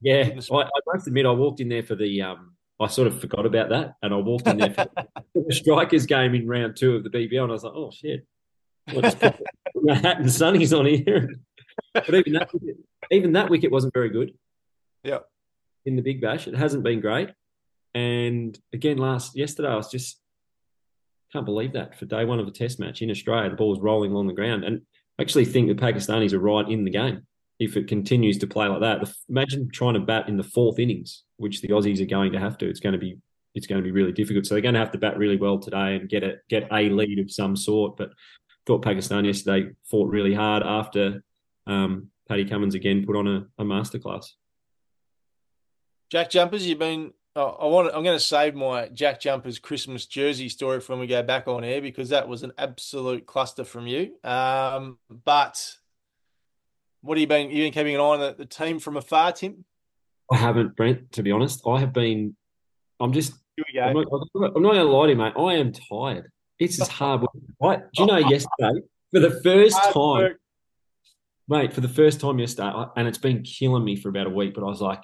Yeah, 0.00 0.30
I, 0.50 0.56
I 0.56 0.68
must 0.86 1.06
admit, 1.06 1.26
I 1.26 1.30
walked 1.30 1.60
in 1.60 1.68
there 1.68 1.82
for 1.82 1.94
the. 1.94 2.22
Um, 2.22 2.54
I 2.80 2.88
sort 2.88 3.06
of 3.06 3.20
forgot 3.20 3.44
about 3.44 3.68
that, 3.68 3.96
and 4.02 4.14
I 4.14 4.16
walked 4.16 4.46
in 4.48 4.56
there 4.56 4.72
for 4.72 4.86
the 5.34 5.54
strikers 5.54 6.06
game 6.06 6.34
in 6.34 6.48
round 6.48 6.76
two 6.76 6.96
of 6.96 7.04
the 7.04 7.10
BBL, 7.10 7.42
and 7.42 7.52
I 7.52 7.54
was 7.54 7.64
like, 7.64 7.74
"Oh 7.74 7.90
shit!" 7.90 8.26
I'll 8.88 9.02
just 9.02 9.20
put 9.20 9.36
my 9.74 9.94
hat 9.94 10.20
and 10.20 10.26
sunnies 10.26 10.76
on 10.76 10.86
here. 10.86 11.34
But 11.92 12.14
even 12.14 12.32
that, 12.32 12.50
wicket, 12.52 12.76
even 13.10 13.32
that 13.32 13.50
wicket 13.50 13.70
wasn't 13.70 13.92
very 13.92 14.08
good. 14.08 14.32
Yeah. 15.02 15.18
In 15.84 15.96
the 15.96 16.02
Big 16.02 16.22
Bash, 16.22 16.48
it 16.48 16.54
hasn't 16.54 16.82
been 16.82 17.00
great. 17.00 17.30
And 17.94 18.58
again, 18.72 18.96
last 18.96 19.36
yesterday, 19.36 19.68
I 19.68 19.76
was 19.76 19.90
just 19.90 20.18
can't 21.34 21.44
believe 21.44 21.72
that 21.72 21.98
for 21.98 22.06
day 22.06 22.24
one 22.24 22.38
of 22.38 22.46
a 22.46 22.52
Test 22.52 22.78
match 22.78 23.02
in 23.02 23.10
Australia, 23.10 23.50
the 23.50 23.56
ball 23.56 23.70
was 23.70 23.80
rolling 23.80 24.12
along 24.12 24.28
the 24.28 24.32
ground, 24.32 24.64
and 24.64 24.82
I 25.18 25.22
actually 25.22 25.44
think 25.44 25.68
the 25.68 25.74
Pakistanis 25.74 26.32
are 26.32 26.38
right 26.38 26.68
in 26.68 26.84
the 26.84 26.90
game 26.90 27.26
if 27.58 27.76
it 27.76 27.88
continues 27.88 28.38
to 28.38 28.46
play 28.46 28.68
like 28.68 28.80
that. 28.80 29.12
Imagine 29.28 29.68
trying 29.72 29.94
to 29.94 30.00
bat 30.00 30.28
in 30.28 30.36
the 30.36 30.44
fourth 30.44 30.78
innings, 30.78 31.24
which 31.36 31.60
the 31.60 31.68
Aussies 31.68 32.00
are 32.00 32.06
going 32.06 32.32
to 32.32 32.38
have 32.38 32.56
to. 32.58 32.68
It's 32.68 32.80
going 32.80 32.92
to 32.92 32.98
be 32.98 33.18
it's 33.54 33.66
going 33.66 33.80
to 33.80 33.84
be 33.84 33.92
really 33.92 34.12
difficult. 34.12 34.46
So 34.46 34.54
they're 34.54 34.62
going 34.62 34.74
to 34.74 34.80
have 34.80 34.92
to 34.92 34.98
bat 34.98 35.18
really 35.18 35.36
well 35.36 35.58
today 35.58 35.96
and 35.96 36.08
get 36.08 36.22
a 36.22 36.36
get 36.48 36.68
a 36.72 36.88
lead 36.88 37.18
of 37.18 37.30
some 37.30 37.56
sort. 37.56 37.96
But 37.96 38.10
thought 38.66 38.82
Pakistan 38.82 39.24
yesterday 39.24 39.70
fought 39.90 40.10
really 40.10 40.34
hard 40.34 40.62
after 40.62 41.22
um, 41.66 42.10
Paddy 42.28 42.44
Cummins 42.44 42.74
again 42.74 43.04
put 43.04 43.16
on 43.16 43.26
a, 43.26 43.46
a 43.58 43.64
masterclass. 43.64 44.26
Jack 46.10 46.30
Jumpers, 46.30 46.66
you've 46.66 46.78
been. 46.78 47.12
Oh, 47.36 47.48
I 47.60 47.66
want. 47.66 47.88
I'm 47.88 48.04
going 48.04 48.16
to 48.16 48.24
save 48.24 48.54
my 48.54 48.88
Jack 48.88 49.20
Jumpers 49.20 49.58
Christmas 49.58 50.06
jersey 50.06 50.48
story 50.48 50.80
for 50.80 50.92
when 50.92 51.00
we 51.00 51.08
go 51.08 51.20
back 51.22 51.48
on 51.48 51.64
air 51.64 51.82
because 51.82 52.10
that 52.10 52.28
was 52.28 52.44
an 52.44 52.52
absolute 52.58 53.26
cluster 53.26 53.64
from 53.64 53.88
you. 53.88 54.12
Um, 54.22 54.98
but 55.24 55.74
what 57.00 57.18
have 57.18 57.20
you 57.20 57.26
been? 57.26 57.50
You 57.50 57.64
been 57.64 57.72
keeping 57.72 57.96
an 57.96 58.00
eye 58.00 58.04
on 58.04 58.20
the, 58.20 58.34
the 58.38 58.46
team 58.46 58.78
from 58.78 58.96
afar, 58.96 59.32
Tim? 59.32 59.64
I 60.30 60.36
haven't, 60.36 60.76
Brent. 60.76 61.10
To 61.12 61.24
be 61.24 61.32
honest, 61.32 61.62
I 61.66 61.80
have 61.80 61.92
been. 61.92 62.36
I'm 63.00 63.12
just. 63.12 63.34
Here 63.56 63.64
we 63.72 63.80
I'm 63.80 63.94
go. 63.94 64.02
not, 64.34 64.52
I'm 64.56 64.62
not 64.62 64.72
going 64.72 64.76
to 64.76 64.84
lie 64.84 65.06
to 65.06 65.12
you, 65.12 65.18
mate. 65.18 65.32
I 65.36 65.54
am 65.54 65.72
tired. 65.72 66.30
It's 66.60 66.76
just 66.76 66.92
hard 66.92 67.22
work. 67.22 67.30
I, 67.62 67.76
do 67.76 67.82
you 67.98 68.06
know 68.06 68.16
yesterday 68.28 68.80
for 69.12 69.18
the 69.18 69.40
first 69.42 69.76
time, 69.76 69.92
work. 69.94 70.40
mate? 71.48 71.72
For 71.72 71.80
the 71.80 71.88
first 71.88 72.20
time 72.20 72.38
yesterday, 72.38 72.68
I, 72.68 72.86
and 72.96 73.08
it's 73.08 73.18
been 73.18 73.42
killing 73.42 73.84
me 73.84 73.96
for 73.96 74.08
about 74.08 74.28
a 74.28 74.30
week. 74.30 74.54
But 74.54 74.62
I 74.62 74.66
was 74.66 74.80
like, 74.80 75.00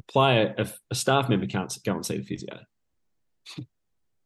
a 0.00 0.12
player, 0.12 0.54
a, 0.58 0.68
a 0.90 0.94
staff 0.94 1.28
member 1.28 1.46
can't 1.46 1.76
go 1.84 1.94
and 1.94 2.06
see 2.06 2.18
the 2.18 2.24
physio. 2.24 2.58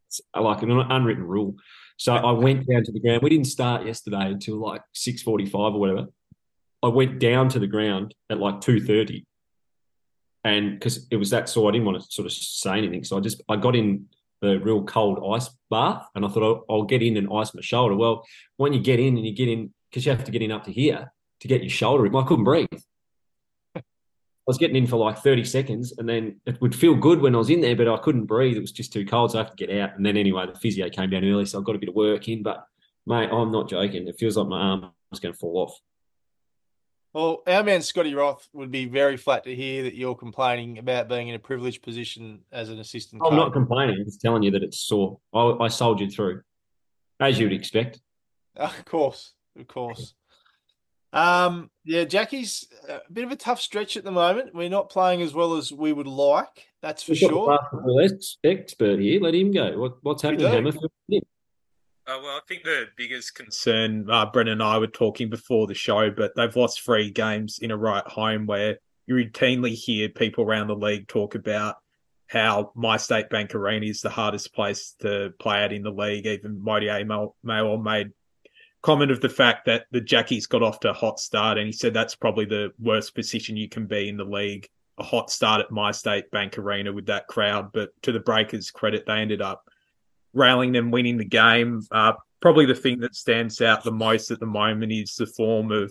It's 0.07 0.21
like 0.37 0.63
an 0.63 0.71
unwritten 0.71 1.25
rule. 1.25 1.57
So 1.97 2.15
I 2.15 2.31
went 2.31 2.69
down 2.69 2.85
to 2.85 2.93
the 2.93 3.01
ground. 3.01 3.23
We 3.23 3.31
didn't 3.31 3.49
start 3.49 3.85
yesterday 3.85 4.27
until 4.27 4.61
like 4.61 4.83
six 4.93 5.23
forty-five 5.23 5.75
or 5.75 5.81
whatever. 5.81 6.07
I 6.85 6.89
went 6.89 7.19
down 7.19 7.49
to 7.49 7.59
the 7.59 7.67
ground 7.67 8.15
at 8.31 8.39
like 8.39 8.61
two 8.61 8.81
thirty, 8.81 9.27
and 10.45 10.79
because 10.79 11.09
it 11.11 11.17
was 11.17 11.31
that 11.31 11.49
sore, 11.49 11.69
I 11.69 11.73
didn't 11.73 11.87
want 11.87 12.01
to 12.01 12.07
sort 12.11 12.27
of 12.27 12.33
say 12.33 12.79
anything. 12.79 13.03
So 13.03 13.17
I 13.17 13.21
just 13.21 13.43
I 13.49 13.57
got 13.57 13.75
in 13.75 14.07
the 14.41 14.61
real 14.61 14.85
cold 14.85 15.19
ice 15.35 15.51
bath, 15.71 16.07
and 16.15 16.25
I 16.25 16.29
thought 16.29 16.45
I'll, 16.45 16.65
I'll 16.69 16.85
get 16.85 17.03
in 17.03 17.17
and 17.17 17.29
ice 17.33 17.55
my 17.55 17.61
shoulder. 17.61 17.97
Well, 17.97 18.25
when 18.57 18.73
you 18.73 18.81
get 18.81 19.01
in 19.01 19.17
and 19.17 19.27
you 19.27 19.35
get 19.35 19.49
in, 19.49 19.73
because 19.91 20.07
you 20.07 20.13
have 20.13 20.25
to 20.25 20.31
get 20.31 20.43
in 20.43 20.53
up 20.53 20.65
to 20.65 20.73
here 20.73 21.13
to 21.41 21.49
get 21.49 21.63
your 21.63 21.71
shoulder 21.71 22.07
I 22.07 22.25
couldn't 22.25 22.45
breathe. 22.45 22.69
I 24.47 24.51
was 24.51 24.59
getting 24.59 24.77
in 24.77 24.87
for 24.87 24.97
like 24.97 25.19
30 25.19 25.45
seconds 25.45 25.95
and 25.97 26.07
then 26.07 26.39
it 26.45 26.61
would 26.61 26.75
feel 26.75 26.95
good 26.95 27.21
when 27.21 27.35
I 27.35 27.39
was 27.39 27.49
in 27.49 27.63
there, 27.63 27.75
but 27.75 27.89
I 27.89 27.97
couldn't 27.97 28.27
breathe. 28.27 28.59
It 28.59 28.61
was 28.61 28.73
just 28.73 28.93
too 28.93 29.07
cold. 29.07 29.33
So 29.33 29.39
I 29.39 29.43
have 29.43 29.57
to 29.57 29.67
get 29.67 29.75
out. 29.75 29.97
And 29.97 30.05
then 30.05 30.19
anyway, 30.19 30.45
the 30.47 30.59
physio 30.59 30.91
came 30.91 31.09
down 31.09 31.25
early. 31.25 31.47
So 31.47 31.59
I 31.59 31.63
got 31.63 31.77
a 31.77 31.79
bit 31.79 31.89
of 31.89 31.95
work 31.95 32.29
in. 32.29 32.43
But 32.43 32.67
mate, 33.07 33.31
I'm 33.33 33.51
not 33.51 33.71
joking. 33.71 34.07
It 34.07 34.19
feels 34.19 34.37
like 34.37 34.47
my 34.47 34.61
arm 34.61 34.91
is 35.13 35.21
going 35.21 35.33
to 35.33 35.39
fall 35.39 35.57
off. 35.57 35.81
Well, 37.15 37.43
our 37.47 37.63
man 37.63 37.81
Scotty 37.81 38.13
Roth 38.13 38.47
would 38.53 38.73
be 38.73 38.87
very 38.87 39.17
flat 39.17 39.45
to 39.45 39.55
hear 39.55 39.85
that 39.85 39.95
you're 39.95 40.17
complaining 40.17 40.79
about 40.79 41.09
being 41.09 41.29
in 41.29 41.37
a 41.37 41.39
privileged 41.39 41.81
position 41.81 42.41
as 42.51 42.71
an 42.71 42.81
assistant 42.81 43.23
I'm 43.25 43.31
coach. 43.31 43.37
not 43.37 43.53
complaining. 43.53 43.97
I'm 44.01 44.05
just 44.05 44.21
telling 44.21 44.43
you 44.43 44.51
that 44.51 44.65
it's 44.65 44.81
sore. 44.81 45.21
I, 45.33 45.53
I 45.61 45.69
soldiered 45.69 46.13
through, 46.13 46.43
as 47.21 47.39
you'd 47.39 47.53
expect. 47.53 48.01
Of 48.57 48.85
course, 48.85 49.33
of 49.59 49.69
course. 49.69 50.15
Um, 51.15 51.71
yeah, 51.85 52.05
Jackie's 52.05 52.67
a 52.89 53.01
bit 53.13 53.25
of 53.25 53.31
a 53.31 53.37
tough 53.37 53.61
stretch 53.61 53.97
at 53.97 54.03
the 54.03 54.11
moment. 54.11 54.55
We're 54.55 54.69
not 54.69 54.91
playing 54.91 55.23
as 55.23 55.33
well 55.33 55.55
as 55.55 55.73
we 55.73 55.93
would 55.93 56.09
like. 56.09 56.67
That's 56.83 57.05
for 57.05 57.13
We've 57.13 57.31
got 57.31 57.71
the 57.71 58.09
sure. 58.43 58.51
expert 58.51 58.99
here. 58.99 59.21
Let 59.21 59.35
him 59.35 59.53
go. 59.53 59.79
What, 59.79 60.03
what's 60.03 60.23
happening, 60.23 60.41
do. 60.41 60.47
Hammer? 60.47 60.73
Uh, 62.07 62.19
well, 62.21 62.37
I 62.37 62.41
think 62.47 62.65
the 62.65 62.89
biggest 62.97 63.35
concern, 63.35 64.11
uh, 64.11 64.27
Brendan 64.27 64.55
and 64.55 64.63
I 64.63 64.77
were 64.79 64.89
talking 64.89 65.31
before 65.31 65.67
the 65.67 65.75
show, 65.75 66.11
but 66.11 66.33
they've 66.37 66.55
lost 66.55 66.83
three 66.83 67.11
games 67.11 67.61
in 67.63 67.71
a 67.71 67.77
row 67.77 67.97
at 67.97 68.09
home 68.09 68.45
where 68.45 68.79
you 69.07 69.15
routinely 69.15 69.73
hear 69.73 70.09
people 70.09 70.45
around 70.45 70.67
the 70.67 70.75
league 70.75 71.09
talk 71.09 71.35
about 71.35 71.77
how 72.27 72.73
My 72.75 72.97
State 72.97 73.31
Bank 73.31 73.55
Arena 73.55 73.87
is 73.87 74.01
the 74.01 74.11
hardest 74.11 74.53
place 74.55 74.95
to 75.01 75.33
play 75.39 75.63
at 75.63 75.73
in 75.73 75.83
the 75.83 75.91
league. 75.91 76.27
Even 76.27 76.61
Mody 76.61 77.33
Maor 77.45 77.83
made 77.83 78.11
comment 78.85 79.11
of 79.11 79.21
the 79.21 79.29
fact 79.31 79.65
that 79.65 79.87
the 79.93 80.01
Jackies 80.01 80.47
got 80.47 80.63
off 80.63 80.79
to 80.81 80.91
a 80.91 80.95
hot 80.95 81.19
start, 81.19 81.57
and 81.57 81.67
he 81.67 81.73
said 81.73 81.95
that's 81.95 82.15
probably 82.15 82.45
the 82.45 82.71
worst 82.79 83.15
position 83.15 83.57
you 83.57 83.69
can 83.69 83.87
be 83.87 84.09
in 84.09 84.19
the 84.19 84.25
league. 84.25 84.69
A 84.99 85.03
hot 85.03 85.31
start 85.31 85.61
at 85.63 85.71
My 85.71 85.91
State 85.91 86.31
Bank 86.31 86.59
Arena 86.59 86.93
with 86.93 87.07
that 87.07 87.27
crowd, 87.27 87.73
but 87.73 87.91
to 88.03 88.13
the 88.13 88.21
Breakers' 88.21 88.71
credit, 88.71 89.05
they 89.07 89.15
ended 89.15 89.41
up 89.41 89.65
rallying 90.35 90.73
them, 90.73 90.91
winning 90.91 91.17
the 91.17 91.25
game. 91.25 91.81
Uh, 91.91 92.13
probably 92.41 92.67
the 92.67 92.75
thing 92.75 93.01
that 93.01 93.17
stands 93.17 93.61
out 93.63 93.83
the 93.83 93.91
most 93.91 94.31
at 94.31 94.39
the 94.39 94.47
moment 94.47 94.93
is 94.93 95.15
the 95.15 95.27
form 95.27 95.73
of 95.73 95.91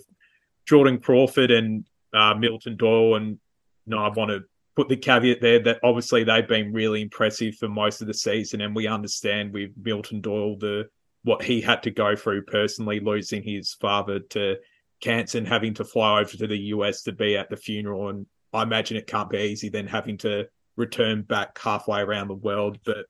Jordan 0.68 1.00
Crawford 1.00 1.50
and 1.50 1.86
uh, 2.14 2.36
Milton 2.36 2.78
Doyle. 2.78 3.16
And 3.16 3.30
you 3.30 3.40
know, 3.88 3.98
I 3.98 4.10
want 4.10 4.30
to 4.30 4.44
put 4.76 4.88
the 4.88 4.98
caveat 4.98 5.42
there 5.42 5.60
that 5.64 5.80
obviously 5.84 6.24
they've 6.24 6.48
been 6.48 6.72
really 6.72 7.02
impressive 7.02 7.56
for 7.56 7.68
most 7.68 8.02
of 8.02 8.08
the 8.08 8.14
season, 8.14 8.62
and 8.62 8.76
we 8.76 8.86
understand 8.86 9.52
with 9.52 9.72
Milton 9.84 10.22
Doyle 10.22 10.58
the 10.58 10.88
what 11.24 11.44
he 11.44 11.62
had 11.62 11.84
to 11.84 11.92
go 11.92 12.16
through 12.16 12.44
personally, 12.44 13.00
losing 13.00 13.44
his 13.44 13.74
father 13.74 14.20
to 14.20 14.58
cancer 15.02 15.38
and 15.38 15.48
having 15.48 15.74
to 15.76 15.84
fly 15.84 16.22
over 16.22 16.38
to 16.38 16.48
the 16.48 16.58
US 16.58 17.04
to 17.04 17.12
be 17.12 17.38
at 17.38 17.50
the 17.50 17.58
funeral. 17.58 18.10
And 18.10 18.26
I 18.52 18.64
imagine 18.64 18.98
it 18.98 19.08
can't 19.08 19.30
be 19.30 19.40
easy 19.40 19.70
then 19.70 19.88
having 19.88 20.18
to 20.20 20.48
return 20.76 21.22
back 21.22 21.58
halfway 21.60 22.02
around 22.02 22.28
the 22.28 22.36
world. 22.36 22.80
But 22.86 23.06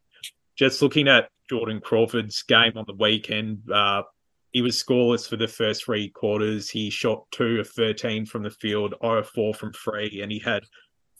just 0.56 0.82
looking 0.82 1.08
at 1.08 1.30
Jordan 1.50 1.82
Crawford's 1.82 2.44
game 2.44 2.74
on 2.76 2.86
the 2.88 2.96
weekend, 2.96 3.70
uh, 3.72 4.04
he 4.52 4.62
was 4.62 4.82
scoreless 4.82 5.28
for 5.28 5.36
the 5.36 5.48
first 5.48 5.86
three 5.86 6.10
quarters. 6.10 6.70
He 6.70 6.92
shot 6.92 7.26
two 7.32 7.60
of 7.60 7.70
13 7.70 8.26
from 8.28 8.44
the 8.44 8.52
field, 8.52 8.94
0 9.02 9.20
of 9.20 9.30
4 9.30 9.54
from 9.56 9.74
three, 9.74 10.22
and 10.22 10.32
he 10.32 10.40
had 10.40 10.64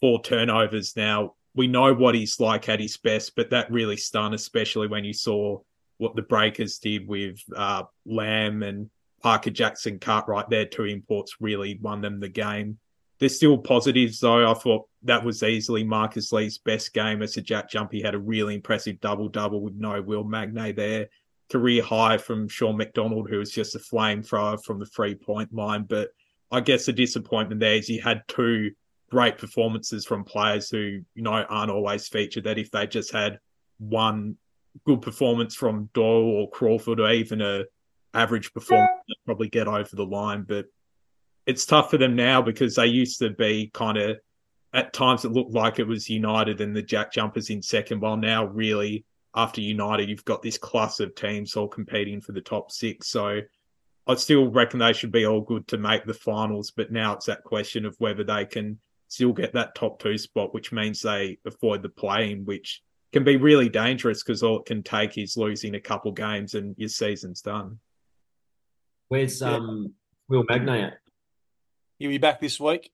four 0.00 0.22
turnovers. 0.22 0.94
Now, 0.96 1.34
we 1.54 1.66
know 1.66 1.92
what 1.94 2.14
he's 2.14 2.38
like 2.38 2.68
at 2.68 2.80
his 2.80 2.96
best, 2.96 3.34
but 3.34 3.50
that 3.50 3.70
really 3.70 3.96
stunned, 3.96 4.34
especially 4.34 4.86
when 4.86 5.04
you 5.04 5.12
saw 5.12 5.58
what 5.98 6.16
the 6.16 6.22
Breakers 6.22 6.78
did 6.78 7.06
with 7.06 7.38
uh, 7.54 7.84
Lamb 8.04 8.62
and 8.62 8.90
Parker 9.22 9.50
Jackson 9.50 9.98
Cartwright. 9.98 10.50
Their 10.50 10.66
two 10.66 10.84
imports 10.84 11.36
really 11.40 11.78
won 11.80 12.00
them 12.00 12.20
the 12.20 12.28
game. 12.28 12.78
There's 13.18 13.36
still 13.36 13.58
positives, 13.58 14.20
though. 14.20 14.50
I 14.50 14.54
thought 14.54 14.86
that 15.04 15.24
was 15.24 15.42
easily 15.42 15.84
Marcus 15.84 16.32
Lee's 16.32 16.58
best 16.58 16.92
game 16.92 17.22
as 17.22 17.36
a 17.36 17.40
jack 17.40 17.70
jump. 17.70 17.92
He 17.92 18.02
had 18.02 18.14
a 18.14 18.18
really 18.18 18.56
impressive 18.56 19.00
double 19.00 19.28
double 19.28 19.60
with 19.60 19.74
no 19.74 20.02
Will 20.02 20.24
Magnay 20.24 20.72
there. 20.72 21.08
Career 21.50 21.82
high 21.82 22.18
from 22.18 22.48
Sean 22.48 22.76
McDonald, 22.76 23.30
who 23.30 23.38
was 23.38 23.50
just 23.50 23.76
a 23.76 23.78
flamethrower 23.78 24.62
from 24.62 24.80
the 24.80 24.86
three 24.86 25.14
point 25.14 25.54
line. 25.54 25.84
But 25.84 26.10
I 26.50 26.60
guess 26.60 26.86
the 26.86 26.92
disappointment 26.92 27.60
there 27.60 27.74
is 27.74 27.86
he 27.86 27.98
had 27.98 28.22
two 28.26 28.72
great 29.10 29.38
performances 29.38 30.04
from 30.04 30.24
players 30.24 30.68
who, 30.68 31.00
you 31.14 31.22
know, 31.22 31.32
aren't 31.32 31.70
always 31.70 32.08
featured. 32.08 32.44
That 32.44 32.58
if 32.58 32.70
they 32.70 32.86
just 32.86 33.12
had 33.12 33.38
one 33.78 34.36
good 34.86 35.02
performance 35.02 35.54
from 35.54 35.88
Doyle 35.94 36.24
or 36.24 36.50
Crawford 36.50 37.00
or 37.00 37.10
even 37.10 37.40
a 37.40 37.64
average 38.12 38.52
performance, 38.52 38.90
probably 39.26 39.48
get 39.48 39.68
over 39.68 39.94
the 39.94 40.04
line. 40.04 40.42
But 40.42 40.66
it's 41.46 41.66
tough 41.66 41.90
for 41.90 41.98
them 41.98 42.16
now 42.16 42.42
because 42.42 42.76
they 42.76 42.86
used 42.86 43.18
to 43.18 43.30
be 43.30 43.70
kind 43.72 43.98
of 43.98 44.18
at 44.72 44.92
times 44.92 45.24
it 45.24 45.32
looked 45.32 45.54
like 45.54 45.78
it 45.78 45.86
was 45.86 46.10
United 46.10 46.60
and 46.60 46.74
the 46.74 46.82
Jack 46.82 47.12
Jumpers 47.12 47.50
in 47.50 47.62
second, 47.62 48.00
while 48.00 48.16
now 48.16 48.46
really 48.46 49.04
after 49.34 49.60
United 49.60 50.08
you've 50.08 50.24
got 50.24 50.42
this 50.42 50.58
class 50.58 51.00
of 51.00 51.14
teams 51.14 51.56
all 51.56 51.68
competing 51.68 52.20
for 52.20 52.32
the 52.32 52.40
top 52.40 52.70
six. 52.70 53.08
So 53.08 53.40
I 54.06 54.14
still 54.16 54.50
reckon 54.50 54.80
they 54.80 54.92
should 54.92 55.12
be 55.12 55.26
all 55.26 55.40
good 55.40 55.66
to 55.68 55.78
make 55.78 56.04
the 56.04 56.14
finals, 56.14 56.72
but 56.76 56.92
now 56.92 57.14
it's 57.14 57.26
that 57.26 57.44
question 57.44 57.86
of 57.86 57.96
whether 57.98 58.24
they 58.24 58.44
can 58.44 58.78
still 59.08 59.32
get 59.32 59.52
that 59.54 59.74
top 59.74 60.00
two 60.00 60.18
spot, 60.18 60.52
which 60.52 60.72
means 60.72 61.00
they 61.00 61.38
avoid 61.44 61.82
the 61.82 61.88
playing, 61.88 62.44
which 62.44 62.82
can 63.14 63.24
be 63.24 63.36
really 63.36 63.68
dangerous 63.68 64.24
because 64.24 64.42
all 64.42 64.58
it 64.58 64.66
can 64.66 64.82
take 64.82 65.16
is 65.16 65.36
losing 65.36 65.76
a 65.76 65.80
couple 65.80 66.10
games 66.10 66.54
and 66.54 66.74
your 66.76 66.88
season's 66.88 67.40
done. 67.40 67.78
Where's 69.08 69.40
um 69.40 69.94
Will 70.28 70.42
Magnay 70.44 70.88
at? 70.88 70.98
He'll 71.98 72.10
be 72.10 72.18
back 72.18 72.40
this 72.40 72.58
week. 72.58 72.90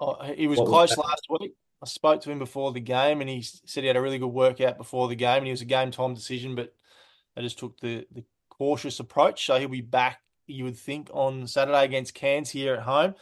Oh, 0.00 0.20
he 0.24 0.48
was 0.48 0.58
What 0.58 0.68
close 0.68 0.90
that? 0.90 0.98
last 0.98 1.26
week. 1.30 1.52
I 1.80 1.86
spoke 1.86 2.22
to 2.22 2.30
him 2.30 2.40
before 2.40 2.72
the 2.72 2.80
game, 2.80 3.20
and 3.20 3.30
he 3.30 3.42
said 3.42 3.84
he 3.84 3.86
had 3.86 3.96
a 3.96 4.00
really 4.00 4.18
good 4.18 4.26
workout 4.26 4.78
before 4.78 5.06
the 5.06 5.14
game, 5.14 5.38
and 5.38 5.46
he 5.46 5.52
was 5.52 5.60
a 5.60 5.66
game 5.66 5.92
time 5.92 6.14
decision, 6.14 6.56
but 6.56 6.74
they 7.36 7.42
just 7.42 7.58
took 7.58 7.78
the 7.78 8.06
the 8.10 8.24
cautious 8.50 8.98
approach. 8.98 9.46
So 9.46 9.60
he'll 9.60 9.68
be 9.68 9.80
back. 9.80 10.20
You 10.46 10.64
would 10.64 10.76
think 10.78 11.08
on 11.12 11.46
Saturday 11.46 11.84
against 11.84 12.14
Cairns 12.14 12.50
here 12.50 12.74
at 12.74 12.82
home. 12.82 13.14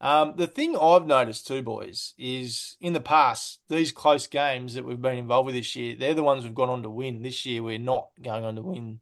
Um, 0.00 0.34
the 0.36 0.46
thing 0.46 0.76
I've 0.80 1.06
noticed 1.06 1.46
too, 1.46 1.62
boys, 1.62 2.14
is 2.16 2.76
in 2.80 2.94
the 2.94 3.00
past 3.00 3.60
these 3.68 3.92
close 3.92 4.26
games 4.26 4.74
that 4.74 4.84
we've 4.84 5.00
been 5.00 5.18
involved 5.18 5.46
with 5.46 5.54
this 5.54 5.76
year, 5.76 5.94
they're 5.98 6.14
the 6.14 6.22
ones 6.22 6.42
we've 6.42 6.54
gone 6.54 6.70
on 6.70 6.82
to 6.84 6.90
win. 6.90 7.22
This 7.22 7.44
year, 7.44 7.62
we're 7.62 7.78
not 7.78 8.08
going 8.22 8.44
on 8.44 8.56
to 8.56 8.62
win 8.62 9.00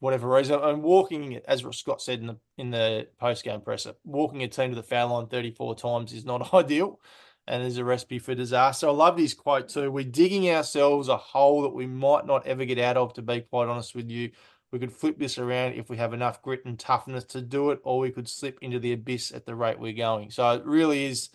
whatever 0.00 0.28
reason. 0.28 0.58
And 0.60 0.82
walking, 0.82 1.40
as 1.46 1.64
Scott 1.72 2.02
said 2.02 2.20
in 2.20 2.26
the 2.26 2.36
in 2.58 2.70
the 2.70 3.06
post 3.20 3.44
game 3.44 3.60
presser, 3.60 3.94
walking 4.04 4.42
a 4.42 4.48
team 4.48 4.70
to 4.70 4.76
the 4.76 4.82
foul 4.82 5.10
line 5.10 5.28
34 5.28 5.76
times 5.76 6.12
is 6.12 6.24
not 6.24 6.52
ideal. 6.54 7.00
And 7.46 7.62
there's 7.62 7.78
a 7.78 7.84
recipe 7.84 8.20
for 8.20 8.36
disaster. 8.36 8.86
I 8.86 8.92
love 8.92 9.16
this 9.16 9.34
quote 9.34 9.68
too. 9.68 9.90
We're 9.90 10.04
digging 10.04 10.48
ourselves 10.50 11.08
a 11.08 11.16
hole 11.16 11.62
that 11.62 11.74
we 11.74 11.86
might 11.86 12.24
not 12.24 12.46
ever 12.46 12.64
get 12.64 12.78
out 12.78 12.96
of, 12.96 13.14
to 13.14 13.22
be 13.22 13.40
quite 13.40 13.68
honest 13.68 13.96
with 13.96 14.10
you. 14.10 14.30
We 14.72 14.78
could 14.78 14.92
flip 14.92 15.18
this 15.18 15.36
around 15.38 15.74
if 15.74 15.90
we 15.90 15.98
have 15.98 16.14
enough 16.14 16.40
grit 16.40 16.64
and 16.64 16.78
toughness 16.78 17.24
to 17.24 17.42
do 17.42 17.70
it, 17.70 17.80
or 17.84 17.98
we 17.98 18.10
could 18.10 18.28
slip 18.28 18.58
into 18.62 18.78
the 18.78 18.94
abyss 18.94 19.30
at 19.30 19.44
the 19.44 19.54
rate 19.54 19.78
we're 19.78 19.92
going. 19.92 20.30
So 20.30 20.50
it 20.50 20.64
really 20.64 21.04
is 21.04 21.28